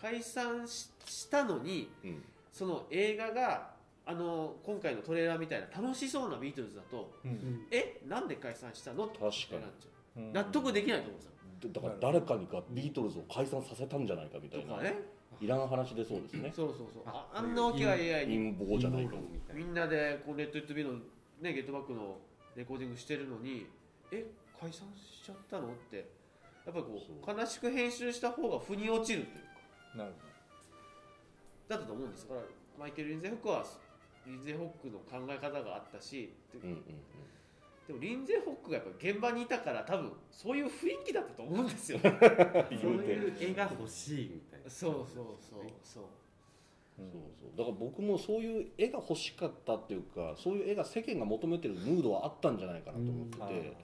[0.00, 2.22] 解散ししたのにうん。
[2.52, 3.70] その映画が
[4.04, 7.66] あの今回のトレーラーみたいな楽しそうなビートルズだとうん。
[7.70, 8.00] え？
[8.08, 9.06] なんで解散したの？
[9.06, 9.60] って確かに。
[9.62, 10.20] なっちゃう。
[10.20, 11.32] うん納得できないと思うんですよ。
[11.72, 14.72] だから誰かにがビートルズを解散させたんじゃないかみたいな。
[14.72, 14.96] とかね
[15.40, 16.52] いらん話でそうですね。
[16.54, 17.02] そうそうそう。
[17.06, 18.54] あああんな大きな AI に。
[18.54, 20.98] 陰謀じゃないかみたいなみんなでこうレッド・イット・ビーの、
[21.40, 22.18] ね、ゲットバックの
[22.54, 23.66] レコーディングしてるのに
[24.10, 24.26] え
[24.58, 26.22] 解散しちゃったのって。
[26.64, 27.36] やっぱりこそう。
[27.36, 29.44] う悲しく編集した方が腑に落ちるという。
[29.44, 30.12] かなる
[31.68, 32.46] だったと思うんですだから
[32.78, 33.64] マイケル・リンゼホックは
[34.26, 36.82] リンゼホックの考え方があったしでうんうんうん
[37.86, 40.70] でもリンゼホックがやっぱ現場にいたから多分そういう雰囲
[41.04, 41.98] 気だったと思うんですよ。
[42.02, 44.70] ねそういう絵が欲しいみたいな。
[44.70, 45.04] そうそう
[45.40, 46.04] そうそう。
[46.96, 47.04] そう
[47.40, 47.56] そう。
[47.56, 53.76] だから僕もそういう絵が欲しかったっていうかそういう絵が世間が求めてるムードはあったんじゃないかなと思ってて。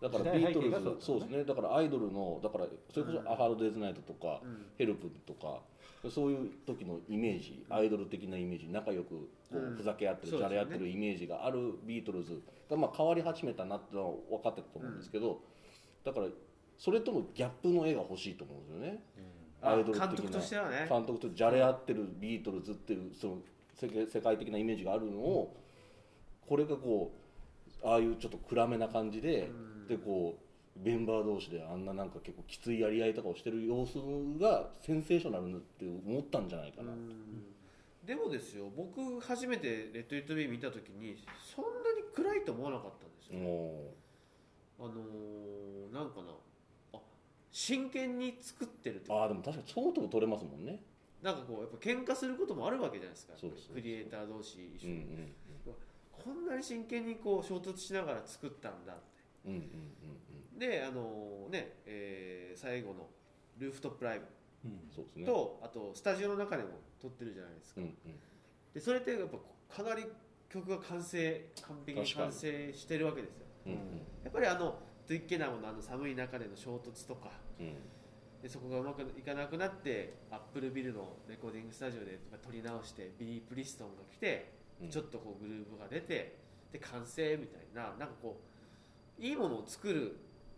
[0.00, 1.44] だからビートルズそうですね。
[1.44, 5.62] だからアイドルのだからそれこそ「アハード・デイズ・ナイト」とかうん「ヘルプ」とか
[6.10, 9.76] そういう時のイメージアイドル的なイメージ仲良くこううん。
[9.76, 15.40] ふざけ合ってるじゃれ合ってるイメージがあるビートルズがまあ変わり始めたなってのは分かってたと思うんですけど
[16.04, 16.26] だから
[16.78, 19.02] それとのギャップの絵が欲しいと思うんですよね。
[19.62, 20.86] あアイドル的な監督としてはね。
[20.88, 23.38] 監督とじゃれ合ってるビートルズっていうその
[23.74, 25.56] 世界的なイメージがあるのを、
[26.46, 27.12] これがこ
[27.82, 29.86] うああいうちょっと暗めな感じで、うん。
[29.88, 30.45] でこう
[30.82, 33.98] メンバー同士であんななんか結構きついやり合いとかをしてる様子
[34.38, 36.92] がセンセーショナルなって思ったんじゃないかな、
[38.04, 41.16] でもですよ僕初めて「レッド・イット・ビー」見た時に
[41.54, 43.94] そんなに暗いと思わなかったんですよ、も
[44.78, 46.32] あのー、なんかな
[46.92, 47.00] あ
[47.50, 50.82] 真剣に作ってるってうああでも確かにそうとも取れますもんね。
[51.22, 53.32] なんかこうやっぱ喧嘩することもあるわけじゃないですか。
[53.74, 55.34] クリエイター同士一緒に、うんうん
[56.26, 59.02] こんなに真剣にこう衝突しながら作ったんだって。
[59.46, 60.25] うんうんうん
[60.58, 63.08] であのね、えー最後の
[63.58, 64.24] ルーフトップライブ
[64.94, 65.26] そうですね。
[65.26, 67.94] と、あとスタジオの中でも撮ってるじゃないですか、うんうん。
[68.74, 70.06] でそれってやっぱかなり
[70.48, 73.46] 曲が完成完璧に完成してるわけですよ。
[73.66, 73.78] うんうん。
[74.24, 77.76] やっぱりあのトゥイッケナムのあの寒い中での衝突とかうん。
[78.42, 84.88] でそこがうまくいかなくなってアップルビルのレコーディングスタジオで撮り直してビリー・プリストンが来てうん。
[84.90, 86.36] ちょっとこうグルーヴが出て
[86.72, 88.40] で完成みたいななんかこ
[89.18, 90.16] ういいものを作る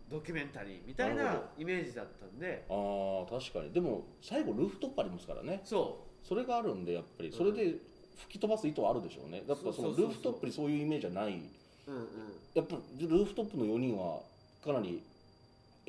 [0.09, 2.65] ドキュメンタリーみたいなイメージだったんで。
[2.69, 3.71] ああ確かに。
[3.71, 5.61] でも最後ルーフトップありますからね。
[5.63, 7.31] そそれがあるんでやっぱり。
[7.31, 7.75] それで
[8.17, 9.43] 吹き飛ばす意図はあるでしょうね。
[9.47, 11.41] だからそのルーフトップにそういうイメージはない。
[11.87, 12.05] うんうん。
[12.53, 14.21] やっぱルーフトップの4人は
[14.63, 15.01] かなり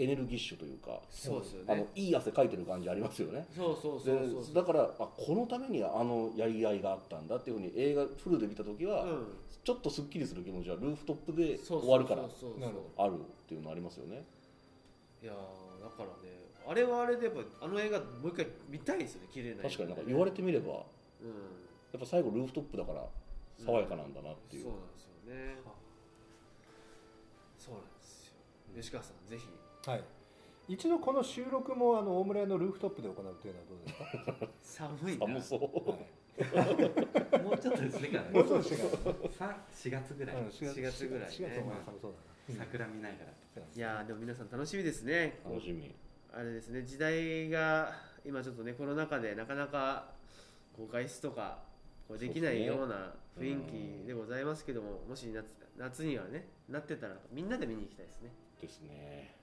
[0.02, 3.46] エネルギッシュというかそうですよあのねいい汗かいてる感じありますよね。
[3.54, 9.26] そうそうそでうだからあこのためにあのやり合いがあったんだっていうふうに映画フルで見た時は、うん。
[9.62, 14.24] ちょっとすっきりする気持ちはルーフトップで終わるからあるっていうのありますよね。
[15.22, 16.34] いやーだからね
[16.66, 20.74] あれはあれでやっぱあの映画もう一回見たいですよね綺麗な映画確かになんか言われてみればや
[21.22, 21.98] うん。
[21.98, 23.04] っぱ最後ルーフトップだから
[23.58, 25.56] 爽やかなんだなっていう、そうなんですよね。
[27.58, 28.32] そうなんですよ。
[28.80, 29.44] 吉川さんぜひ
[29.86, 30.04] はい。
[30.68, 34.88] 一度この収録もあの大村屋のルーフトップで行うというのはどうですか？
[34.98, 35.26] 寒いな。
[35.26, 35.60] 寒そう。
[37.42, 41.28] もうちょっとですねからもうちょっとしてからさ4月ぐらい、うん4月ぐらい。
[41.28, 42.12] ね4月も寒そう
[42.48, 43.14] だな桜見なが
[43.56, 45.40] らいやーでも皆さん楽しみですね。
[45.44, 45.94] 楽しみ。
[46.32, 47.92] あれですね時代が
[48.24, 50.12] 今ちょっとねコロナ禍でなかなか
[50.76, 51.58] こう外出とか
[52.06, 58.30] こうできないような雰囲気でございますけども、もし夏夏にはねなってたらみんなで見に行きたいですね。
[58.60, 59.34] ですね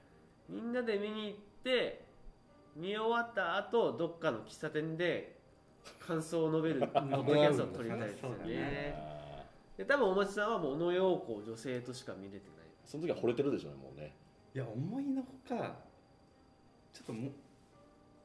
[0.49, 2.05] みんなで見に行って
[2.75, 5.37] 見終わった後どっかの喫茶店で
[5.99, 8.93] 感想を述べるポッドキャストを撮りたいですよね。
[8.95, 9.17] あ
[9.77, 12.67] で多分お松さんはもう小野陽子を女性としか見れてない。
[12.85, 14.15] ーその時は惚れてるでしょうねもうね。
[14.55, 15.75] いや思いのほか
[16.93, 17.29] ちょっとも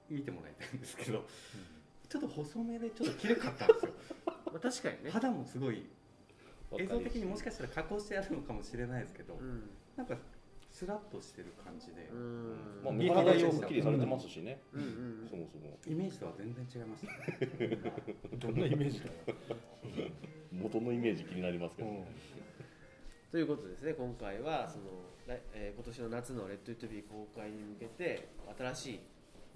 [0.09, 1.25] 見てもらいたいんですけど、
[2.09, 3.93] ちょっと細めでちょっと綺麗かったんですよ。
[4.27, 5.87] まあ確かにね、肌もすごい。
[6.79, 9.71] 映像的にもしかしたら加工してあるのかもしれないですけど、うん。
[9.97, 10.17] なんか
[10.83, 12.83] スラッとしてる感じで、うん。
[12.83, 14.61] まあ見え体方よきりされてますしね。
[14.75, 14.85] うんう
[15.25, 15.79] んそもそも。
[15.87, 17.13] イメージとは全然違いました
[17.63, 17.79] ね。
[18.35, 19.13] どんなイメージだよ、
[20.51, 21.89] 元のイメージ気になりますけど。
[21.89, 22.07] ね
[23.31, 24.85] ということですね今回はその、
[25.27, 29.01] 来えー今年の夏の「レッド・イット・ビー」公開に向けて新しい、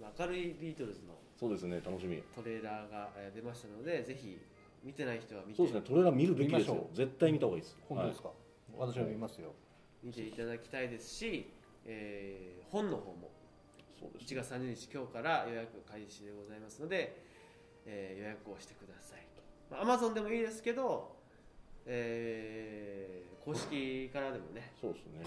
[0.01, 2.23] まあ、明るいビートルズのそうですね楽しみ。
[2.35, 4.39] トレーラーがえー出ましたのでぜひ
[4.83, 7.77] 見てない人は見てそうですねトレーラー見るべきでしょよ絶対見た方がいいです。
[7.89, 8.31] 本当ですか、
[8.79, 9.53] 私は見ますよ、
[10.03, 11.51] 見ていただきたいですし、
[11.85, 13.31] えー本の方も
[13.99, 14.43] 1そうですね。
[14.43, 17.17] 月30日今日から予約開始でございますので、
[17.87, 19.43] えー予約をしてくださいと、
[19.87, 21.17] まあ、Amazon でもいいですけど、
[21.87, 24.73] えー公式からでもね。
[24.81, 25.21] そうですね。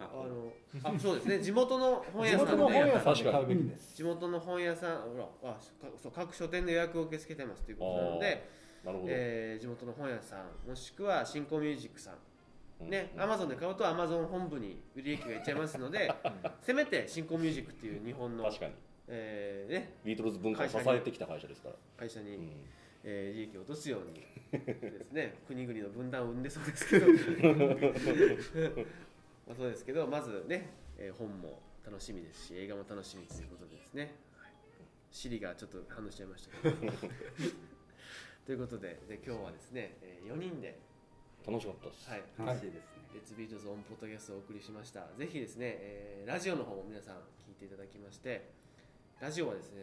[0.00, 0.50] あの
[0.96, 1.38] あそうですね。
[1.40, 5.60] 地元の本地屋さん元の本屋で地元の本屋さんほらあか
[6.02, 8.48] そう各書店の予約を受け付けてますということなので、
[8.82, 9.10] なるほど。
[9.12, 12.14] えー地元の本屋さんもしくは新興ミュージックさん
[12.80, 16.12] ね、アマゾンで買うとアマゾン本部に売り益がいっちゃいますので、
[16.62, 18.74] せめて新興ミュージックっていう日本の、確かに。
[19.08, 21.74] えーね、ビートルズ文化を支えてきた会社ですから。
[21.96, 22.52] 会社に、うん。
[23.04, 25.38] えー利益を落とすように ですね。
[25.46, 27.06] 国々の分断を生んでそうですけど。
[29.46, 34.52] まあそうですけどまずね、えー本も楽しみですし映画も楽しみということでですね、はい、
[35.10, 36.92] シリがちょっと反応しちゃいましたけど。
[38.44, 40.78] ということでで今日はですね、え4人で、
[41.46, 42.10] 楽しかったです。
[42.10, 45.06] はい、楽しいですね、レッツビートズオンポッドキャストをお送りしました。
[45.16, 47.14] ぜひですね、えーラジオの方も皆さん
[47.48, 48.50] 聞いていただきまして
[49.18, 49.82] ラジオはですね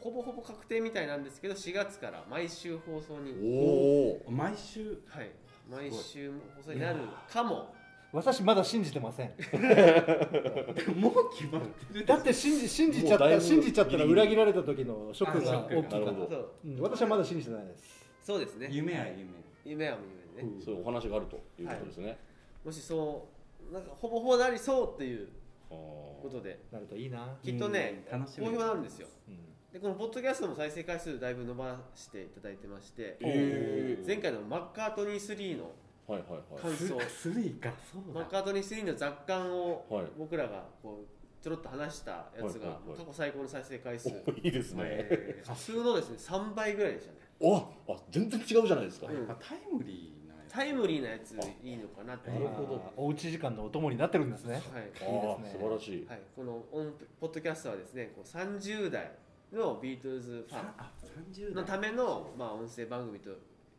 [0.00, 5.02] ほぼほぼ確定みたいなんですけど4月から毎週放送におお毎週？
[5.06, 5.30] はい。
[5.70, 7.74] 毎週放送になるかも。
[8.12, 9.28] 私まだ信じてません。
[10.98, 18.10] もう決まってるだって信じ信じちゃった信じちゃったら裏切られた時のショックが大きいからうん私はまだ信じてないです。
[18.22, 18.68] そうですね。
[18.70, 19.26] 夢は夢。
[19.64, 22.18] 夢は夢ね、そういうお話があるということですね、
[22.64, 23.28] もしそ
[23.70, 25.28] うなんかほぼほぼなりそうっていう
[25.68, 26.58] ことで。
[26.72, 28.20] なるといいな、きっとねうん。
[28.20, 28.46] 楽しみ。
[28.46, 29.08] 好評なんですよ。
[29.28, 29.38] うん。
[29.72, 34.06] でこのポッドキャストも再生回数だいぶ伸ばしていただいてましてえー。
[34.06, 35.70] 前回のマッカートニー3の
[36.08, 36.60] はいはいはい。
[36.60, 37.00] 感想。
[37.08, 37.72] スリーか。
[37.92, 38.20] そうだ。
[38.20, 40.06] マッカートニー3の雑感をはい。
[40.18, 42.98] 僕らがこうちょろっと話したやつがはいはいはい。
[42.98, 47.18] 過去最高の再生回数、おいいですね、えー 普通のですね3倍ぐらいでしたね。
[47.42, 49.14] ああ全然違うじゃないですか、うん。
[49.14, 50.19] やっぱタイムリー
[50.50, 51.32] タイムリーなやつ
[51.62, 52.92] いいのかなっていう、なるほど。
[52.96, 54.54] おうち時間のお供になってるんですね。
[54.54, 54.62] はい。
[54.82, 59.12] いいですね素晴らしい、はい、このオンポッドキャストはですねこう30代
[59.52, 60.90] のビートルズファあ
[61.34, 63.30] 30ンのための、まあ、音声番組と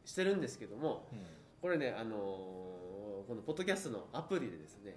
[0.06, 1.06] してるんですけども
[1.62, 2.82] これね、あのー
[3.28, 4.96] このポッドキャストのアプリでですね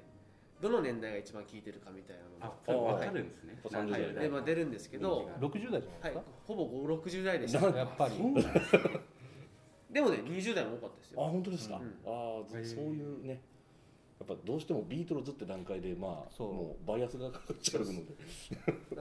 [0.60, 3.58] どの年代が一番聞いてるかみたいなあのそれ分かるんですね。
[3.64, 7.70] 30代が、はいでまあ、出るんですけど、60代じゃないはいですか、、ほぼ5 60代でした。
[7.70, 8.14] なやっぱり
[9.94, 11.82] でもね20代も多かったですあよ本当ですか、うん。
[12.04, 12.58] ああそう
[12.92, 13.40] いうね。
[14.18, 16.52] やっぱどうしてもビートルズって段階でまあそう。
[16.52, 18.00] もうバイアスがかかっちゃうので。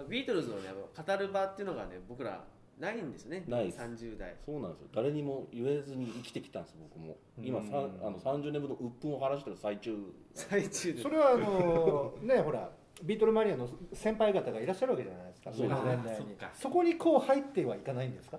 [0.07, 2.43] ビートルズのね語る場っていうのがね僕ら
[2.79, 3.43] ないんですよね。
[3.47, 3.79] ないです。
[3.79, 4.35] 30代。
[4.45, 4.87] そうなんですよ。
[4.93, 7.17] 誰にも言えずに生きてきたんです僕も。
[7.41, 9.97] 今さうんあの30年分の鬱憤を晴らしてる最中。
[10.35, 11.01] 最中で。
[11.01, 12.69] それはあの ねほら
[13.03, 15.51] ビートルマニアの先輩方がいらっしゃるわけじゃないですか。
[15.51, 15.89] そうですね。
[15.89, 18.37] 上の年代にそこにこう入ってはいかないんですか？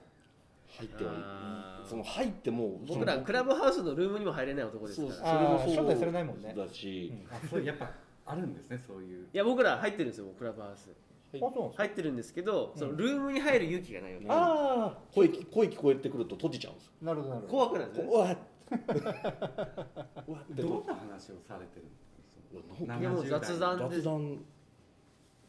[0.78, 5.14] 入ってはその入ってもう僕らクラブハウスのルームにも入れない男ですから。
[5.16, 7.90] それもそう招待されないもんねだし、あそうやっぱ
[8.26, 9.26] あるんですねそういう。
[9.32, 10.90] いや僕ら入ってるんですよクラブハウス
[11.32, 12.78] 入ってるんですけど、うん。
[12.78, 17.52] そのルームに入る勇気がないよね、あ声き声聞こえてくると閉じちゃうんですあなるほどなるほど。
[17.52, 18.38] 怖くないですねうわっ。
[20.54, 22.84] どとんな話をされてるんですか？
[22.86, 23.96] うわなんいやもう雑談で。
[23.96, 24.36] 雑談。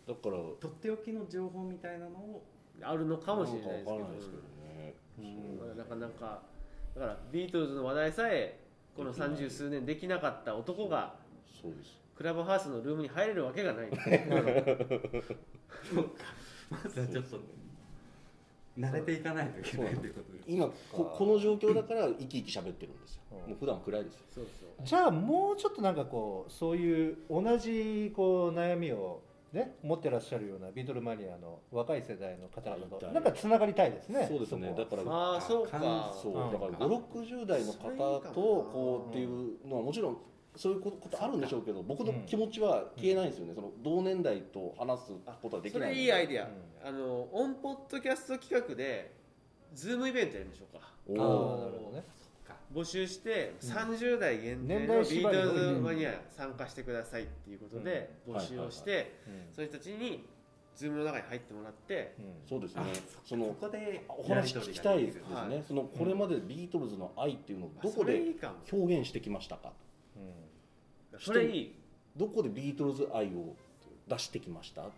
[0.07, 0.37] だから。
[0.59, 2.43] とっておきの情報みたいなのを。
[2.81, 3.95] あるのかもしれないですけど
[5.19, 5.77] うん。
[5.77, 6.41] なかなか
[6.95, 8.59] だからビートルズの話題さえ
[8.95, 11.15] この三十数年できなかった男が
[11.61, 11.93] そうです。
[12.15, 13.89] クラブハウスのルームに入れるわけがない。
[13.89, 13.95] そ
[16.01, 16.09] うか。
[16.69, 17.39] まずはちょっと
[18.79, 23.49] 慣れていかないといけないということです今ここの状況だから生き生き喋ってるんですよ、うん。
[23.51, 24.21] もう普段暗いですよ。
[24.33, 24.85] そうそう。
[24.85, 29.21] じゃあもうちょっとなんかこうそういう同じこう悩みを
[29.55, 34.27] ね持ってらっしゃるようなビートルマニアの若い世代の方々となんかつながりたいですね。
[34.29, 34.73] そうですね。
[34.77, 36.13] だからああそうか。
[36.21, 36.51] そううん。
[36.51, 40.17] だから560代の方とこうっていうのはもちろん
[40.55, 46.03] そういうことあるんでしょうけど僕の気持ちは消えないんですよね、その同年代と話すことはできそれないので。
[46.03, 46.87] いいアイデア、うん。
[46.87, 49.13] あのオンポッドキャスト企画で
[49.73, 50.93] ズームイベントやりましょうか。
[51.07, 52.03] おああおなるほどね
[52.73, 53.69] 募集してうん。
[53.69, 58.35] 30代限定年のビートルズマニア参加してくださいっていうことでうん。
[58.35, 59.55] 募集をしてうん。
[59.55, 60.25] そういう人たちに
[60.75, 62.25] ズームの中に入ってもらってうん。
[62.49, 62.81] そうですね。
[62.81, 62.85] あ
[63.25, 68.55] そのこでお話聞きたいですね、はいそのこれまでビートルズの愛っていうのをどこでいかも。
[68.71, 69.71] 表現してきましたか？
[71.13, 71.19] うん。
[71.19, 71.75] それいい、
[72.17, 73.55] どこでビートルズ愛を
[74.07, 74.81] 出してきました？
[74.81, 74.93] うんうん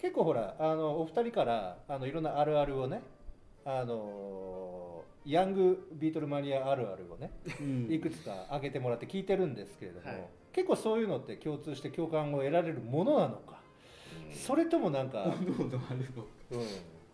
[0.00, 3.02] 結構ほらあのお二人からあのいろんなあるあるをね
[3.66, 4.69] あの
[5.30, 7.30] ヤングビートルマニアあるあるをね
[7.88, 10.26] いくつか挙げてもらって聞いてるんですけれども、はい。
[10.52, 13.60] 結構そういうのって共通して共感を得られるものなのか、
[14.32, 15.34] それともなんか、うん。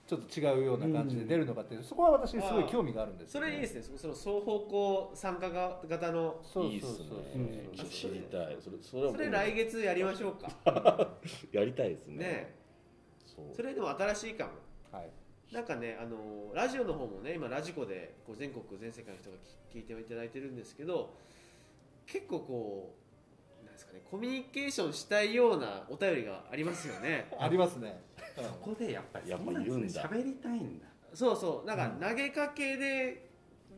[0.07, 3.99] ちょっと違うような感じで出るのかっていう、そこは私すごい興味があるんですよそれいいですね。
[3.99, 5.51] その双方向参加
[5.89, 7.87] 型のそういいっすね。
[7.91, 8.57] 知りたい。
[8.61, 11.11] それそれはそれ来月やりましょうか。
[11.51, 12.17] やりたいですね。
[12.17, 12.55] ね
[13.53, 14.53] それでも新しいかも。
[14.93, 15.11] はい
[15.53, 19.37] なんかねあのラジオの方もね今ラジコでこう全国全世界の人が
[19.73, 21.15] 聞聞いていただいてるんですけど
[22.07, 22.95] 結構こ
[23.63, 27.29] うなんですかねコミュニケーションしたいようなお便りがありますよね。
[27.39, 28.01] ありますね、
[28.37, 30.03] そこでやっぱりやっぱり言うんだ。
[30.03, 30.87] 喋りたいんだ。
[31.15, 31.67] そうそう。
[31.67, 33.29] なんか投げかけで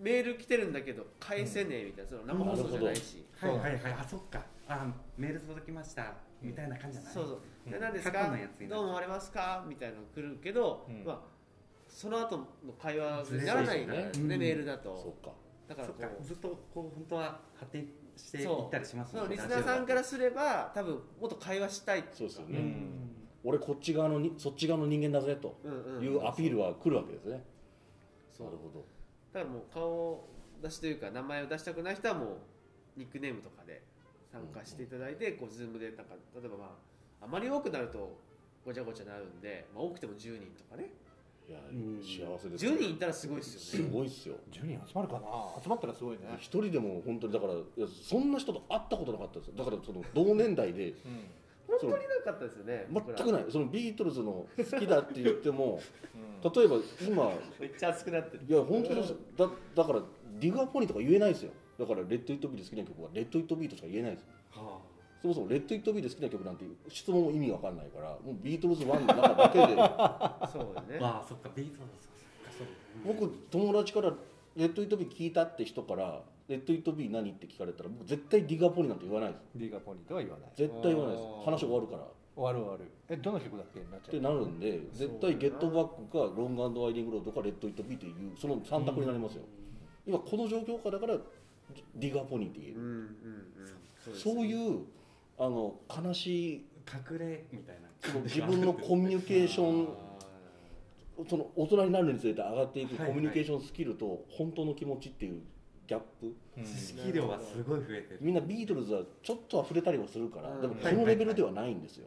[0.00, 3.92] メール来てるんだけど返せねえみたいなその生放送じゃないし、そうはいはいはい。
[3.92, 4.44] あそっか。
[4.68, 6.14] あメール届きました。
[6.42, 7.14] みたいな感じじゃない？
[7.14, 7.40] そうそう。
[7.66, 7.72] うん。
[7.72, 8.30] で何ですか？
[8.68, 9.64] どうもありますか？
[9.68, 11.04] みたいなのが来るけど、うん。
[11.04, 11.37] まあ
[11.88, 12.46] その後の
[12.80, 14.10] 会話にならないからね。
[14.12, 14.96] ずれないメールだそと。
[14.96, 15.34] そっ
[15.68, 16.02] だからこう。
[16.02, 16.08] か。
[16.22, 23.10] ずっとこう本当は発展していったりしますそのリスナーさんからすれば多分もっと会話したいうそうですよね、ん。
[23.44, 26.04] 俺こっち側のにそっち側の人間だぜとうんうん。
[26.04, 27.44] いうアピールは来るわけですね、
[28.36, 28.46] そう。
[28.46, 28.84] なるほど。
[29.32, 30.28] だからもう顔
[30.62, 32.28] 出しというか名前を出したくない人はもう
[32.96, 33.82] ニックネームとかで
[34.32, 36.64] 参加していただいて、こうズームでなんか例えばま
[37.20, 38.18] ああまり多くなると
[38.64, 40.90] ごちゃごちゃなるんで、まあ、多くても10人とかね
[41.48, 42.02] いやうん。
[42.02, 43.90] 幸せです10人いたらすごいですすよね。
[43.92, 44.34] ごいっすよ。
[44.52, 45.20] 10人集まるかな？
[45.62, 49.48] 集まったらすごいね、一人でも本当にだからいやそんな人と会ったことなかったです。
[49.48, 50.94] よだからその同年代で
[51.66, 53.44] 本当になかったですよね全くない。
[53.50, 55.80] そのビートルズの好きだって言っても
[56.44, 56.52] うん。
[56.52, 58.44] 例えば今めっちゃ熱くなってる。
[58.48, 60.02] いや本当ですだだから
[60.38, 61.52] Dig a Pony とか言えないですよ。
[61.78, 64.80] だから Let It Be で好きな曲は Let It Be としか言えないですは
[65.22, 69.64] そもそも Let It Be で好きな曲なんて質問も意味わかんないからもうビートルズ1の中だけで。
[69.66, 70.98] そうだね。
[70.98, 72.08] あまあそっかビートルズ
[72.56, 72.72] そっか
[73.04, 74.12] そう僕友達から
[74.56, 79.42] 「Let It Be 聞いた?」って人から「Let It Be 何?」って聞かれたら僕絶対 Dig a Pony なんて言わないです。
[79.56, 80.50] Dig a Pony とは言わない。
[80.54, 81.28] 絶対言わないです。
[81.44, 82.06] 話終わるから。
[82.38, 83.80] 終わる終わるえどの曲だっけ？
[83.80, 89.42] になっちゃうってなるんで絶対ゲットバックか Long Winding Road か Let It Be っていうその3択になりますよ。
[90.06, 91.16] 今この状況下だから
[91.96, 92.80] Dig a Pony って言える。
[92.80, 94.14] うんうんうん。
[94.14, 94.82] そういう
[95.38, 96.66] あの悲しい
[97.10, 97.88] 隠れみたいな。
[98.00, 105.42] その自分のコミュニケーションあその大人になるにつれて上がっていくはいコミュニケーションスキルと本当の気持ちっていう
[105.88, 106.34] ギャップ。
[106.56, 106.64] うん。
[106.64, 108.18] 知識量はすごい増えてる。
[108.20, 110.60] みんなビートルズはちょっとは触れたりはするからうん。
[110.60, 112.06] でもこのレベルではないんですよ。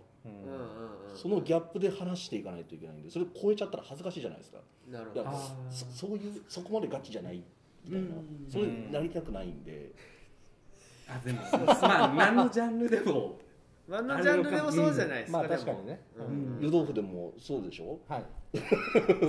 [1.15, 4.59] そのギャップで話していかないといけないんでそれ超えちゃったら恥ずかしいじゃないですか。
[4.87, 5.27] いやなるほど。
[5.27, 7.43] あーそそういうそこまでガチじゃない
[7.83, 8.07] みたいな。
[8.07, 8.47] うん。
[8.47, 9.91] そういうなりたくないんで
[11.15, 13.39] あでもまあ何のジャンルでも。
[13.87, 16.01] 何のジャンルでもそうじゃないですか、まあでも確かにね。
[16.17, 16.59] うん。
[16.61, 17.99] 湯豆腐でもそうでしょ？
[18.07, 18.25] はい。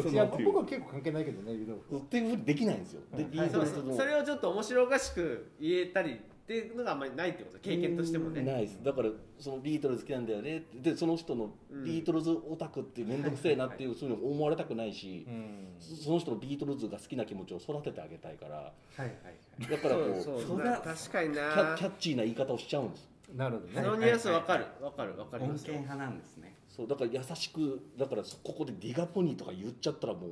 [0.03, 3.03] そいやの僕は結構関係ないけどね湯豆腐っていうふうにできないんですよ。
[3.13, 3.25] はい。
[3.25, 8.43] そうートルズもそうそれをちょっと面白おかしく言えたりっていうのがあんまりないってこと経験としてもね。
[8.43, 8.83] ないです。
[8.83, 10.59] だからそのビートルズ好きなんだよね。
[10.59, 11.51] ってでその人の
[11.85, 18.63] ビートルズオタクって面倒くせえなっていうそういうの思われたくないしうんそその人のビートルズが好きな気持ちを育ててあげたいからは
[18.99, 19.71] いはいはい。
[19.71, 23.09] だからこうそうそうな確かにキなャキャッチーな言い方をしちゃうんです。
[23.37, 23.83] なるほどね。
[23.83, 24.67] そのニュアンスわかる。
[24.81, 25.17] わかる。
[25.17, 25.75] わかり穏ますよ。
[25.75, 26.55] 健派なんですね。
[26.69, 30.31] そうだから優しくだからそここでディガポニーとか言っちゃったらもう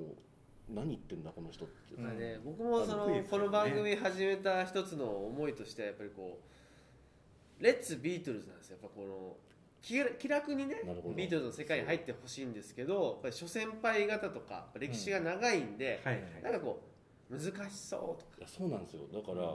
[0.74, 6.38] 何言ってんだこの人って、ね、僕もその、この番組始めた一つの思いとしてはやっぱりこ
[7.60, 8.78] う Let's ビートルズなんですよ。
[8.80, 9.36] やっぱこの
[9.82, 10.82] 気楽にね
[11.16, 16.82] ビートルズの世界に入ってほしいんですけどやっぱり諸先輩方とか歴史が長いんで、はいはいなんかこ
[17.30, 18.38] う難しそうとか。
[18.38, 19.02] いやそうなんですよ。
[19.12, 19.54] だから、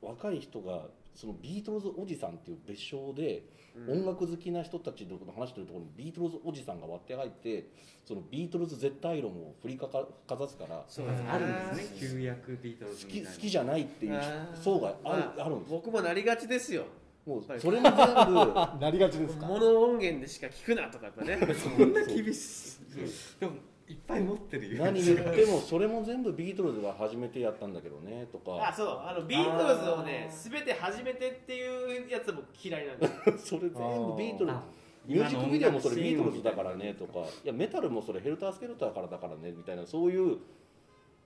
[0.00, 3.44] 若い人がそのビートルズおじさんっていう蔑称で、
[3.76, 4.04] うん。
[4.04, 7.68] 音楽好きな人たちの話してるところにビートルズおじさんが割って入って
[8.04, 10.84] そのビートルズ絶対論を振りかかかざすから
[11.32, 11.98] あるんですね。
[11.98, 13.30] 旧約ビートル好ズみたいな。
[13.30, 14.20] き好きじゃないっていう
[14.62, 16.84] 層がある,、まあ、るんです僕もなりがちですよ。
[17.26, 19.46] もうそれも全部あ なりがちですか？
[19.46, 21.38] モノ音源でしか聞くなとかやっぱね。
[21.54, 23.40] そんな厳しい。
[23.40, 23.54] でも
[23.86, 24.84] いっぱい持ってるよ。
[24.84, 28.86] 何言ってもそれも全部ビートルズが初めてやったんだけどねとあかそう。
[29.04, 33.06] あのビートルズをね全て初めてっていうやつも嫌いなんで
[33.38, 34.56] それ全部ビートルズ。
[34.56, 34.62] あ
[35.06, 37.20] ミュージックビデオもそれビートルズだからねとか。
[37.20, 40.38] いやメタルもそれ Helter Skelter からだからねみたいなそういう。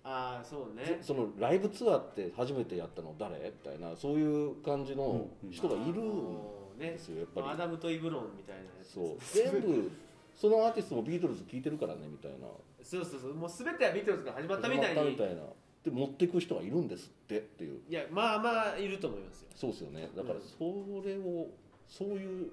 [0.03, 0.99] ああそうね。
[1.01, 3.37] そのライブツアーって初めてやったの誰？
[3.39, 7.47] みたいなそういう感じの人がいるんですよやっぱり。
[7.51, 9.17] アダムとイブロンみたいなやつそう。
[9.53, 9.91] 全部
[10.39, 12.47] そのアーティストもビートルズ聴いてるからねみたいな。
[12.83, 13.35] そうそうそう。
[13.35, 14.95] もう全てはビートルズから始まったみたいに。
[14.95, 15.43] 始まったみたいな。
[15.85, 17.81] で持っていく人がいるんですってっていう。
[17.89, 19.49] いやまあまあいると思いますよ。
[19.57, 20.09] そうですよね。
[20.17, 20.41] だからうん。
[20.43, 21.49] それを
[21.89, 22.51] そういう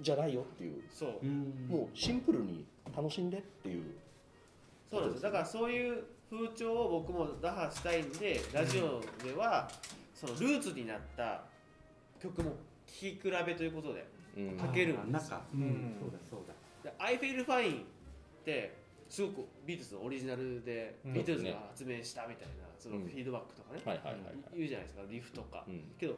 [0.00, 0.82] じゃないよっていう。
[0.90, 1.18] そう。
[1.22, 1.66] うん。
[1.68, 2.64] もうシンプルに
[2.96, 3.84] 楽しんでっていう。
[4.90, 5.22] そうなんです。
[5.22, 9.68] だからそういう風潮を僕も打破したいんでラジオでは
[10.14, 11.42] そのルーツになった
[12.22, 12.56] 曲も聴
[12.86, 14.06] き比べということで
[14.36, 18.76] うんかけるんですあなんか、うんそうだそうだで I Feel Fine って
[19.08, 21.14] すごくビートルズのオリジナルでうん。
[21.14, 23.80] ビートルズが発明したみたいなそのフィードバックとかね、
[24.54, 25.82] 言うじゃないですかリフとか、うん。
[25.98, 26.14] けど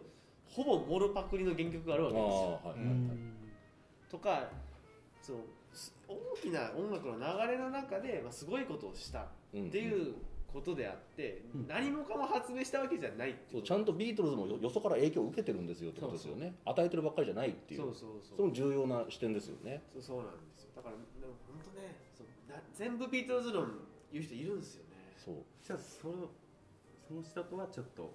[0.47, 2.61] ほぼモロパクリの原曲があるわあけですよ。
[2.65, 2.79] あはい
[4.11, 4.49] とか
[5.23, 5.39] その
[5.73, 10.15] す大きな音楽の流れの中で、まあ、すごいことをしたうんっていう
[10.53, 11.67] ことであって、うん。
[11.69, 16.55] 何もかも発明したわけじゃないってそうちゃんとビートルズもよよそから影響を受けてるんですよってことですよね。
[16.65, 17.81] 与えてるばっかりじゃないっていう。
[17.81, 18.47] そうそうそそう。
[18.49, 19.83] の重要な視点ですよね。
[19.95, 20.71] そうそうなんですよ。
[20.77, 23.71] だからでも本当ねそうな全部ビートルズ論
[24.13, 24.97] 言う人いるんですよね。
[25.17, 25.35] そう。
[25.65, 26.31] じゃあその
[27.07, 28.13] その人とはちょっと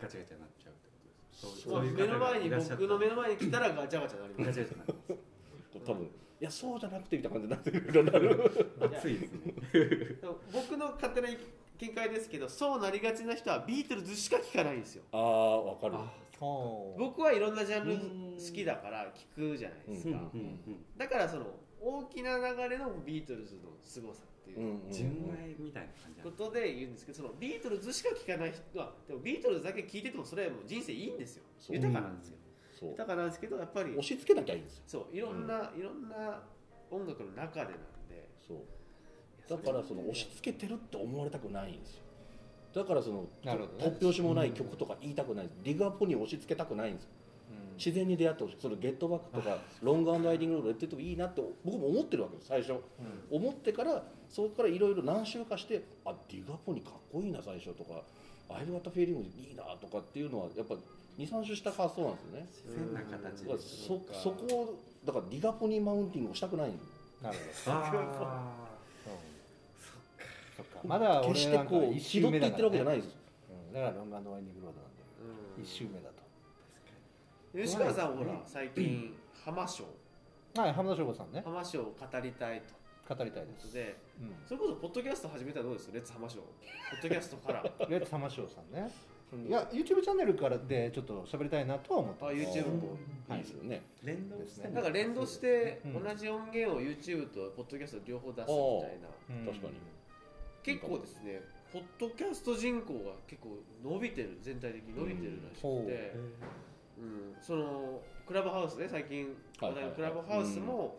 [0.00, 1.68] ガチャガチャになっちゃうってことです。
[1.68, 5.86] そういう目の前に僕の目の前に来たらガチャガチャなりまガすチャガチャになります。
[5.86, 6.10] 多分
[6.40, 8.76] いやそうじゃなくてみたいな感じになってるなる。
[8.94, 9.54] 熱いですね。
[10.52, 11.28] 僕の勝手な
[11.78, 15.04] 見解ですけどそうなりがちな人はビートルズしか聴かないんですよ。
[15.12, 15.94] ああわかる。
[16.38, 20.40] 僕僕はいろんなジャンル好きだから聴くじゃないですか、うん。
[20.40, 21.46] うんだからその
[21.80, 24.60] 大きな流れのビートルズの凄さっていう。
[24.60, 25.08] うんうん純
[25.38, 31.44] 愛みたいな感じことで言うんですけどそのビートルズしか聴かない人はでもビートルズだけ聴いててもそれはもう人生いいんですよ。
[31.70, 32.36] 豊かなんですよ
[32.82, 34.82] 豊かなんですけどやっぱり押し付けなきゃいいんですよ。
[34.86, 36.42] そういろんな、いろんな
[36.90, 37.72] 音楽の中でなん
[38.08, 38.28] で。
[38.46, 38.58] そう。
[39.48, 42.02] だからその押し付けてるって思われたくないんですよ。
[42.74, 43.52] だからそのね。
[43.78, 45.60] 突拍子もない曲とか言いたくないんです。
[45.64, 47.10] ディグアポに押し付けたくないんですよ。
[47.78, 48.56] 自然に出会ってほしい。
[48.60, 52.80] そのゲットバックとかロングアイディングロードやっててもいいなって僕も思ってるわけです最初。
[53.30, 58.02] 思ってからそこからいろいろ何周かしてあディグアポにかっこいいな最初とか。
[58.48, 60.76] アイルワッタフェーリングいいなとかっていうのはやっぱ
[61.18, 62.46] 23周した発想なんですよね。
[62.76, 63.58] 変な形で。
[63.58, 66.72] そそこをだからディガポニーマウンティングをしたくない
[67.22, 67.36] なる
[67.66, 68.02] あほど。
[70.56, 70.78] そっか。
[70.84, 73.16] まだ決して俺なんか一こう気取って言ってるわけじゃないいです。
[73.72, 74.90] だからロングアンドワインディングロードなん。
[74.96, 75.02] で
[75.58, 75.64] うん。
[75.64, 76.16] 一周目だと
[77.58, 79.14] 吉川さんほら最近
[79.44, 79.84] 浜賞
[80.56, 81.42] はい浜田省吾さんね。
[81.44, 82.60] 浜賞を語りたい
[83.06, 83.14] と。
[83.14, 83.72] 語りたいです。
[83.72, 84.34] でうん。
[84.46, 85.90] それこそポッドキャスト始めたらどうです？
[85.92, 86.42] レッツ浜賞ポ
[86.98, 87.60] ッドキャストから。
[87.60, 88.90] あ レッツ浜省さんね
[89.32, 92.36] いや YouTube チャンネルからでちょっと喋りたいなとは思ってます。
[92.36, 92.96] YouTube も
[93.30, 93.34] い。
[93.34, 96.04] いですよね連動してなんか連動してうん。
[96.04, 99.40] 同じ音源を YouTube とポッドキャスト両方出すみたいな。
[99.40, 99.46] うん。
[99.46, 99.74] 確かに。
[100.62, 101.40] 結構ですね
[101.72, 106.14] ポッドキャスト人口が結構伸びてる全体的に伸びてるらしくて、
[106.98, 107.02] う。
[107.02, 110.98] ん、そのクラブハウスね最近話題のクラブハウスも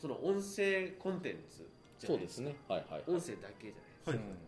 [0.00, 1.68] その音声コンテンツ
[1.98, 3.02] じゃそうでないですすねはいはい。
[3.06, 4.47] 音声だけじゃないですか、はい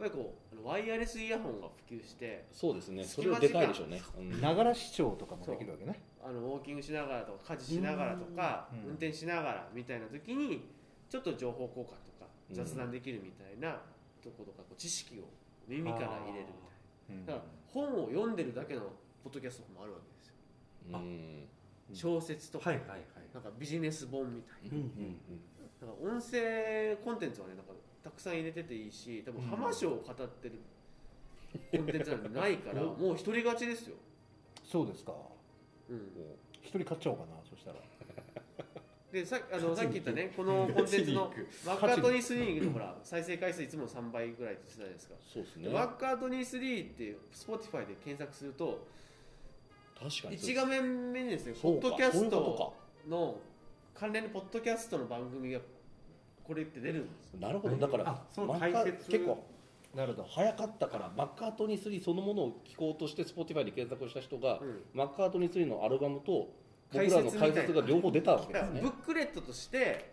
[0.00, 3.04] やっぱりこうあのワイヤレスイヤホンが普及してそうですね。
[3.04, 4.00] それはでかいでしょうね。
[4.18, 4.40] うん。
[4.40, 6.00] ながら視聴とかもできるわけね。
[6.24, 8.90] あのウォーキングしながらとか家事しながらとか、うん。
[8.90, 10.68] 運転しながらみたいな時に
[11.08, 12.56] ちょっと情報交換とかうん。
[12.56, 13.80] 雑談できるみたいな
[14.22, 15.24] とことかこう知識を
[15.66, 16.46] 耳から入れる
[17.08, 17.38] みたいな。
[17.38, 18.80] だから本を読んでるだけの
[19.22, 20.34] ポッドキャストもあるわけですよ。
[20.92, 21.48] うん。
[21.92, 22.78] 小説とか、なん
[23.42, 24.76] かビジネス本みたいな。
[24.76, 25.20] うん
[25.78, 27.72] から音声コンテンツはねなんか
[28.08, 29.48] たくさん入れてていいし多分うん。
[29.48, 30.60] 浜章を語ってる
[31.72, 33.96] コンテンツなんてないからもう一人勝ちですよ、
[34.64, 35.12] そうですか。
[35.90, 36.00] うん、
[36.62, 37.78] 一人買っちゃおうかなそしたら。
[39.10, 41.32] でさあのさっき言ったねこのコンテンツの
[41.64, 45.68] マッカートニー3のほら再生回数いつも3倍ぐらいって言ってたじゃないですか、そうですね。
[45.68, 48.86] でマッカートニー3って Spotify で検索すると
[49.98, 50.38] 確かに。
[50.38, 51.88] 1画面目にですねポそうか。
[51.88, 52.74] ッドキャスそういうこ
[53.06, 53.40] トの
[53.94, 55.60] 関連のポッドキャストの番組が
[56.48, 57.76] これって出るんですなるほど。
[57.76, 59.44] だからあそのマッカ解説結構
[59.94, 60.28] なるほど。
[60.30, 64.80] 早かったからマッカートニー3そのものを聞こうとして Spotify で検索した人が、うん。
[64.94, 66.48] マッカートニー3のアルバムと
[66.90, 68.80] 僕らの解説が両方出たわけですね。
[68.82, 70.12] ブックレットとして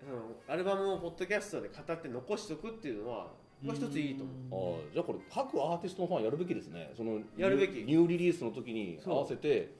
[0.00, 3.26] そのアルバムをポッドキャストで語って残しておくっていうのは
[3.66, 4.74] これ一ついいと思う。
[4.74, 6.92] ああじゃあこれ各アーティストのファンやるべきですね。
[6.96, 7.72] そのやるべき。
[7.84, 9.74] ニューリリースの時にそう合わせて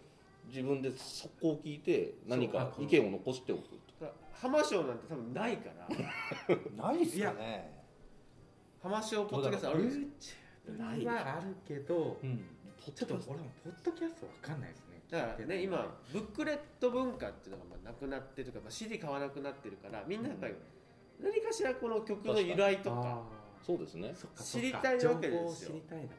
[0.48, 3.78] 自分で速攻聞いて何か意見を残しておく
[4.40, 5.88] 浜賞なんて多分ないから。
[6.76, 7.84] ないっすかね。
[8.82, 10.06] 浜賞ポッドキャストあるんですよ。
[10.68, 12.44] YouTube はあるけどうん。
[12.94, 15.02] ちょっと俺もポッドキャストわかんないですね。
[15.10, 20.54] だからね今ブックレット文化っていうのがまあなくなってるとか、まあ、CD 買わなくなってるからみんなやっぱり
[21.20, 23.22] 何かしらこの曲の由来とかあ
[23.62, 24.08] そうですね。
[24.08, 24.42] ーそっか。
[24.44, 25.70] 知りたいわけですよ。
[25.70, 26.14] 知りたいのか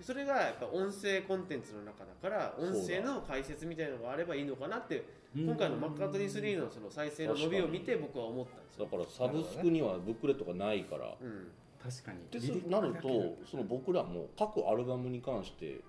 [0.00, 5.04] それがやっぱ音声コンテンツの中だから音声の解説みたいなのがあればいいのかなって
[5.44, 11.14] 今回のマッカートニー3のその再生の伸びを見て僕は思ったんですよ、だからサブスクにはブックレットがないから。
[11.20, 11.48] うん、
[11.82, 12.18] 確かに。
[12.30, 15.80] でリリックなるとその僕らも各アルバムに関して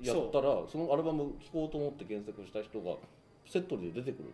[0.00, 2.96] やったらそのアルバム聴こうと思って検索した人が
[3.46, 4.32] セットで出てくる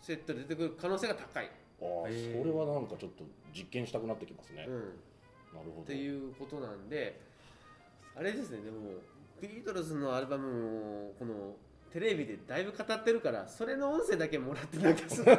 [0.00, 1.50] セットで出てくる可能性が高い、
[1.80, 5.82] とああそれはなんかちょっと実験したくなってきますね、うん、なるほど。
[5.82, 7.20] っていうことなんで
[8.14, 8.92] あれですねでも
[9.40, 11.56] ビートルズのアルバムもこの
[11.92, 15.32] テレビでだいぶ語ってるからそれの音声だけもらってなきゃする。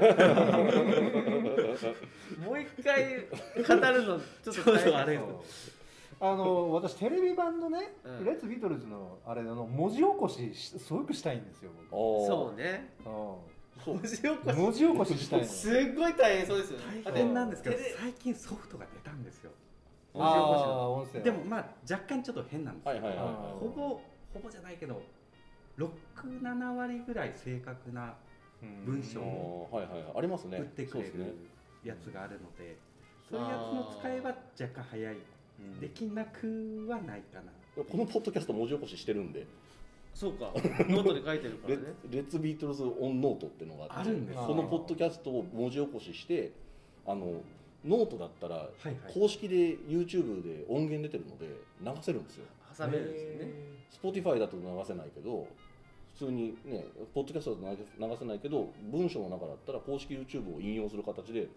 [2.43, 3.31] もう一回語
[3.91, 4.97] るのちょっと大変。
[4.97, 5.43] あれよ。
[6.21, 8.25] あの私テレビ版のね、うん。
[8.25, 12.93] レッツビートルズのあれの文字起こししすごくしたいんですよそうね。
[13.05, 13.09] う
[13.85, 15.45] 文字起こん文字起こししたいの。
[15.45, 17.01] しすっごい大変そうですよね。
[17.05, 17.33] 大変。
[17.33, 19.51] なんですけど最近ソフトが出たんですよ。
[20.15, 22.91] ああ音声でもまあ若干ちょっと変なんですよ。
[22.91, 23.35] はいはいはいはい。
[23.59, 24.01] ほぼ
[24.33, 25.01] ほぼじゃないけど
[25.79, 28.13] 67割ぐらい正確な
[28.61, 30.13] うん文章あをーはいはいはい。
[30.17, 30.57] ありますね。
[30.57, 31.25] 打ってくれそうですね。
[31.25, 31.35] る
[31.89, 32.77] やつがあるので
[33.29, 35.15] そういうやつの使えば若干早い。
[35.15, 35.79] うん。
[35.79, 37.83] できなくはないかな。
[37.83, 39.45] このポッドキャスト文字起こししてるんで。
[40.13, 40.51] そうか。
[40.55, 41.87] ノートで書いてるかレらね。
[42.11, 44.43] レッツビートルズ on note っていうのがあってあるんですよ。
[44.45, 46.51] このポッドキャストを文字起こしして
[47.05, 47.41] あの
[47.85, 48.95] ノートだったらはいはい。
[49.13, 51.47] 公式で YouTube で音源出てるので
[51.81, 52.45] 流せるんですよ。
[52.77, 53.53] 挟めるんですよね。
[54.21, 55.47] Spotify だと流せないけど
[56.19, 61.47] 普通にねポッドキャストだと流せないけど文章の中だったら公式 YouTube を引用する形で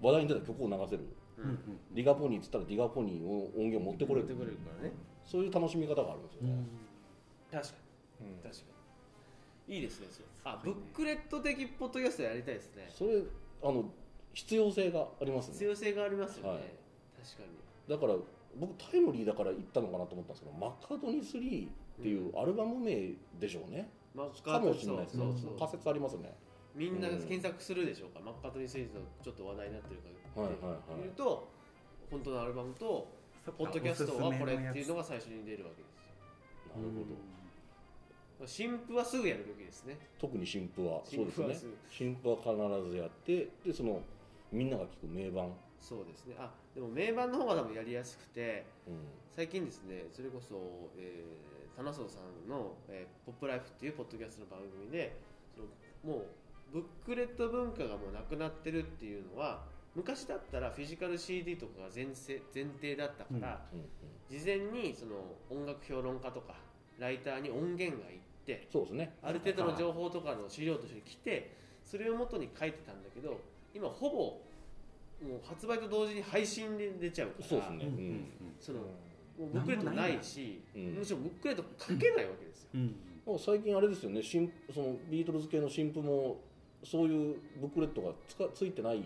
[0.00, 1.04] 話題に出た曲を流せる。
[1.38, 1.50] ううん。
[1.50, 1.58] ん
[1.94, 4.26] ディガポニーっつったらディガポニーを音源持ってこれる。
[4.26, 4.92] 持ってこれるからね。
[5.24, 6.54] そういう楽しみ方があるんですよね、
[7.52, 7.74] 確か
[8.20, 8.26] うん。
[8.30, 8.62] に確か
[9.68, 9.74] に。
[9.76, 10.26] いいですねそれ。
[10.44, 12.88] あブックレット的ポッドキャストやりたいですね。
[12.90, 13.22] それ
[13.62, 13.84] あの
[14.34, 15.52] 必要性がありますね。
[15.52, 16.58] 必要性がありますよね、はい。
[17.22, 17.94] 確かに。
[17.94, 18.18] だから
[18.58, 21.68] 僕タイムリーだから言ったのかなと思ったんですけどマッカートニー3
[21.98, 23.90] っていうアルバム名でしょうね、
[24.44, 25.04] かもしれない。
[25.04, 25.58] ですねそうそうそう。
[25.58, 26.34] 仮説ありますね。
[26.74, 30.08] みんな検索するでしょうか、マッカートニーシリーズのちょっと話題になってるか。
[30.36, 31.00] ら、はいはいはい。
[31.00, 31.48] 見ると
[32.10, 33.08] 本当のアルバムと
[33.58, 36.02] ポッドキャストはこれっていうのが最初に出るわけですよ。
[36.76, 36.88] なる
[38.38, 39.98] ほど、新譜はすぐやるべきですね。
[40.18, 41.00] 特に新譜は。
[41.04, 41.72] そうですね。
[41.90, 44.00] 新譜は必ずやってでその
[44.52, 46.36] みんなが聴く名盤、そうですね。
[46.38, 48.94] あでも名盤の方が多分やりやすくてうん。
[49.34, 50.56] 最近ですねそれこそ、
[50.98, 55.14] えー、田中さんの、えーポップライフ」っていうポッドキャストの番組で
[55.54, 55.68] その
[56.16, 56.26] もう
[56.72, 59.62] ブックレット文化がもうなくなってるっていうのは
[59.94, 63.86] 昔だったらフィジカル CD とかが前せ前提だったから、うんうん
[64.28, 65.14] 事前にその
[65.48, 66.52] 音楽評論家とか
[66.98, 69.16] ライターに音源が行ってそうですね。
[69.22, 71.50] ある程度の情報とかの資料として来て
[71.82, 73.40] それを元に書いてたんだけど
[73.72, 74.16] 今ほぼ
[75.26, 78.26] もう発売と同時に配信で出ちゃうからそうですね、うんうん
[78.60, 78.88] そのもう
[79.38, 80.82] ブックレットないしうん。
[80.94, 82.96] むしろブックレット書けないわけですよ、うん。
[83.24, 84.22] もう最近あれですよね。
[84.22, 86.40] 新そのビートルズ系の新譜も
[86.84, 89.02] そういうブックレットがつかついてない。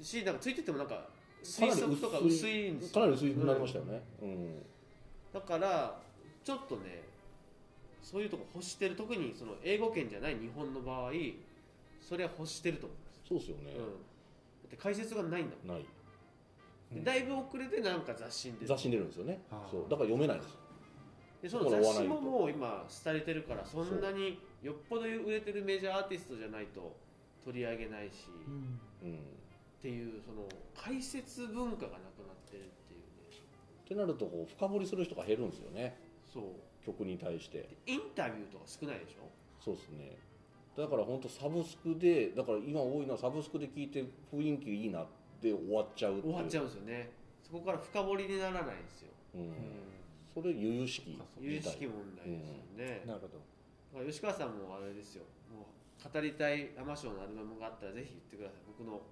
[0.00, 1.02] しなんかついててもなんかか
[1.42, 4.62] 推なり測とか薄いんですよかなり薄くなりましたよね、うん。
[5.32, 6.00] だから
[6.44, 7.02] ちょっとね
[8.02, 8.94] そういうとこ欲してる。
[8.96, 11.12] 特にその英語圏じゃない日本の場合
[12.00, 13.20] それは欲してると思うんです。
[13.28, 13.90] そうですよね、うん、だ
[14.66, 15.76] って解説がないんだもん。
[15.76, 15.86] ない
[16.92, 19.42] でだいぶ遅れてなんか雑誌に出て雑誌に出るんですよね。
[19.50, 19.70] あー。
[19.70, 19.82] そう。
[19.82, 20.52] だから読めないんです。
[20.52, 20.58] よ
[21.42, 26.96] でその雑誌ももう今廃れてるからそんなによっぽど売れてるメジャーアーティストじゃないと
[27.44, 29.18] 取り上げないし、っうん。
[29.80, 33.38] ていうその解説文化がなくなってるっていうね。
[33.84, 35.96] ってなるとこう深掘りする人が減るんですよね。
[36.32, 36.42] そう。
[36.84, 37.58] 曲に対して。
[37.58, 39.28] でインタビューとか少ないでしょ？
[39.62, 40.16] そうですね。
[40.76, 46.32] だから本当サブスクでだから今多いのはサブスクで聞いて雰囲気いいなって終わっちゃうっていう。
[46.32, 47.10] 終わっちゃうんですよね。
[47.42, 49.08] そこから深掘りにならないんですよ。
[49.34, 49.52] うん。
[50.34, 53.42] それ由々しき有識問題ですよね、なるほど。
[53.92, 55.24] だから吉川さんもあれですよ。
[55.50, 58.62] もう語りたい天賞のアルバムがあったらぜひ言ってください。
[58.66, 59.02] 僕の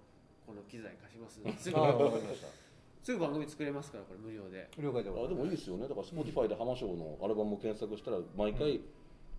[0.47, 1.59] この機材貸しますんで。
[1.59, 2.47] すぐああわかりました。
[3.03, 4.69] すぐ番組作れますからこれ無料で。
[4.79, 5.89] 了解でございますあでもいいですよね。
[5.89, 8.81] だから Spotify で浜翔のアルバムを検索したら毎回、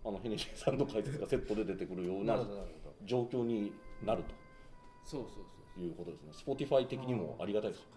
[0.04, 3.72] あのヘネシーさんの解説がセットで出てくるようななるほどなるほ状況に
[4.04, 4.24] なる
[5.04, 5.44] そうそうそう。
[5.44, 6.32] ということですね。
[6.34, 7.88] Spotify 的にもありがたいです。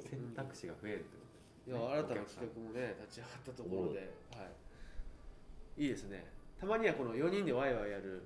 [0.08, 1.20] 選択肢が増えるってこ
[1.66, 4.04] いや新たな企画もね立ち上がったところで、は
[5.76, 6.26] い、いいですね。
[6.58, 8.22] たまにはこの4人でワイワイやる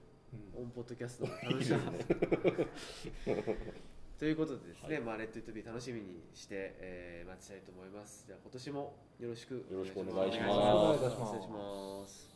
[0.57, 3.35] オンポッドキャストも楽しみです
[4.19, 5.03] ということでですね、はい。
[5.03, 8.25] まあ、レッド・イット・ビー楽しみにして、えー待ちたいと思います。
[8.27, 10.51] じゃあ今年もよろしくよろしくおお願いします。
[10.51, 11.17] お願いします。
[11.25, 12.34] 失礼します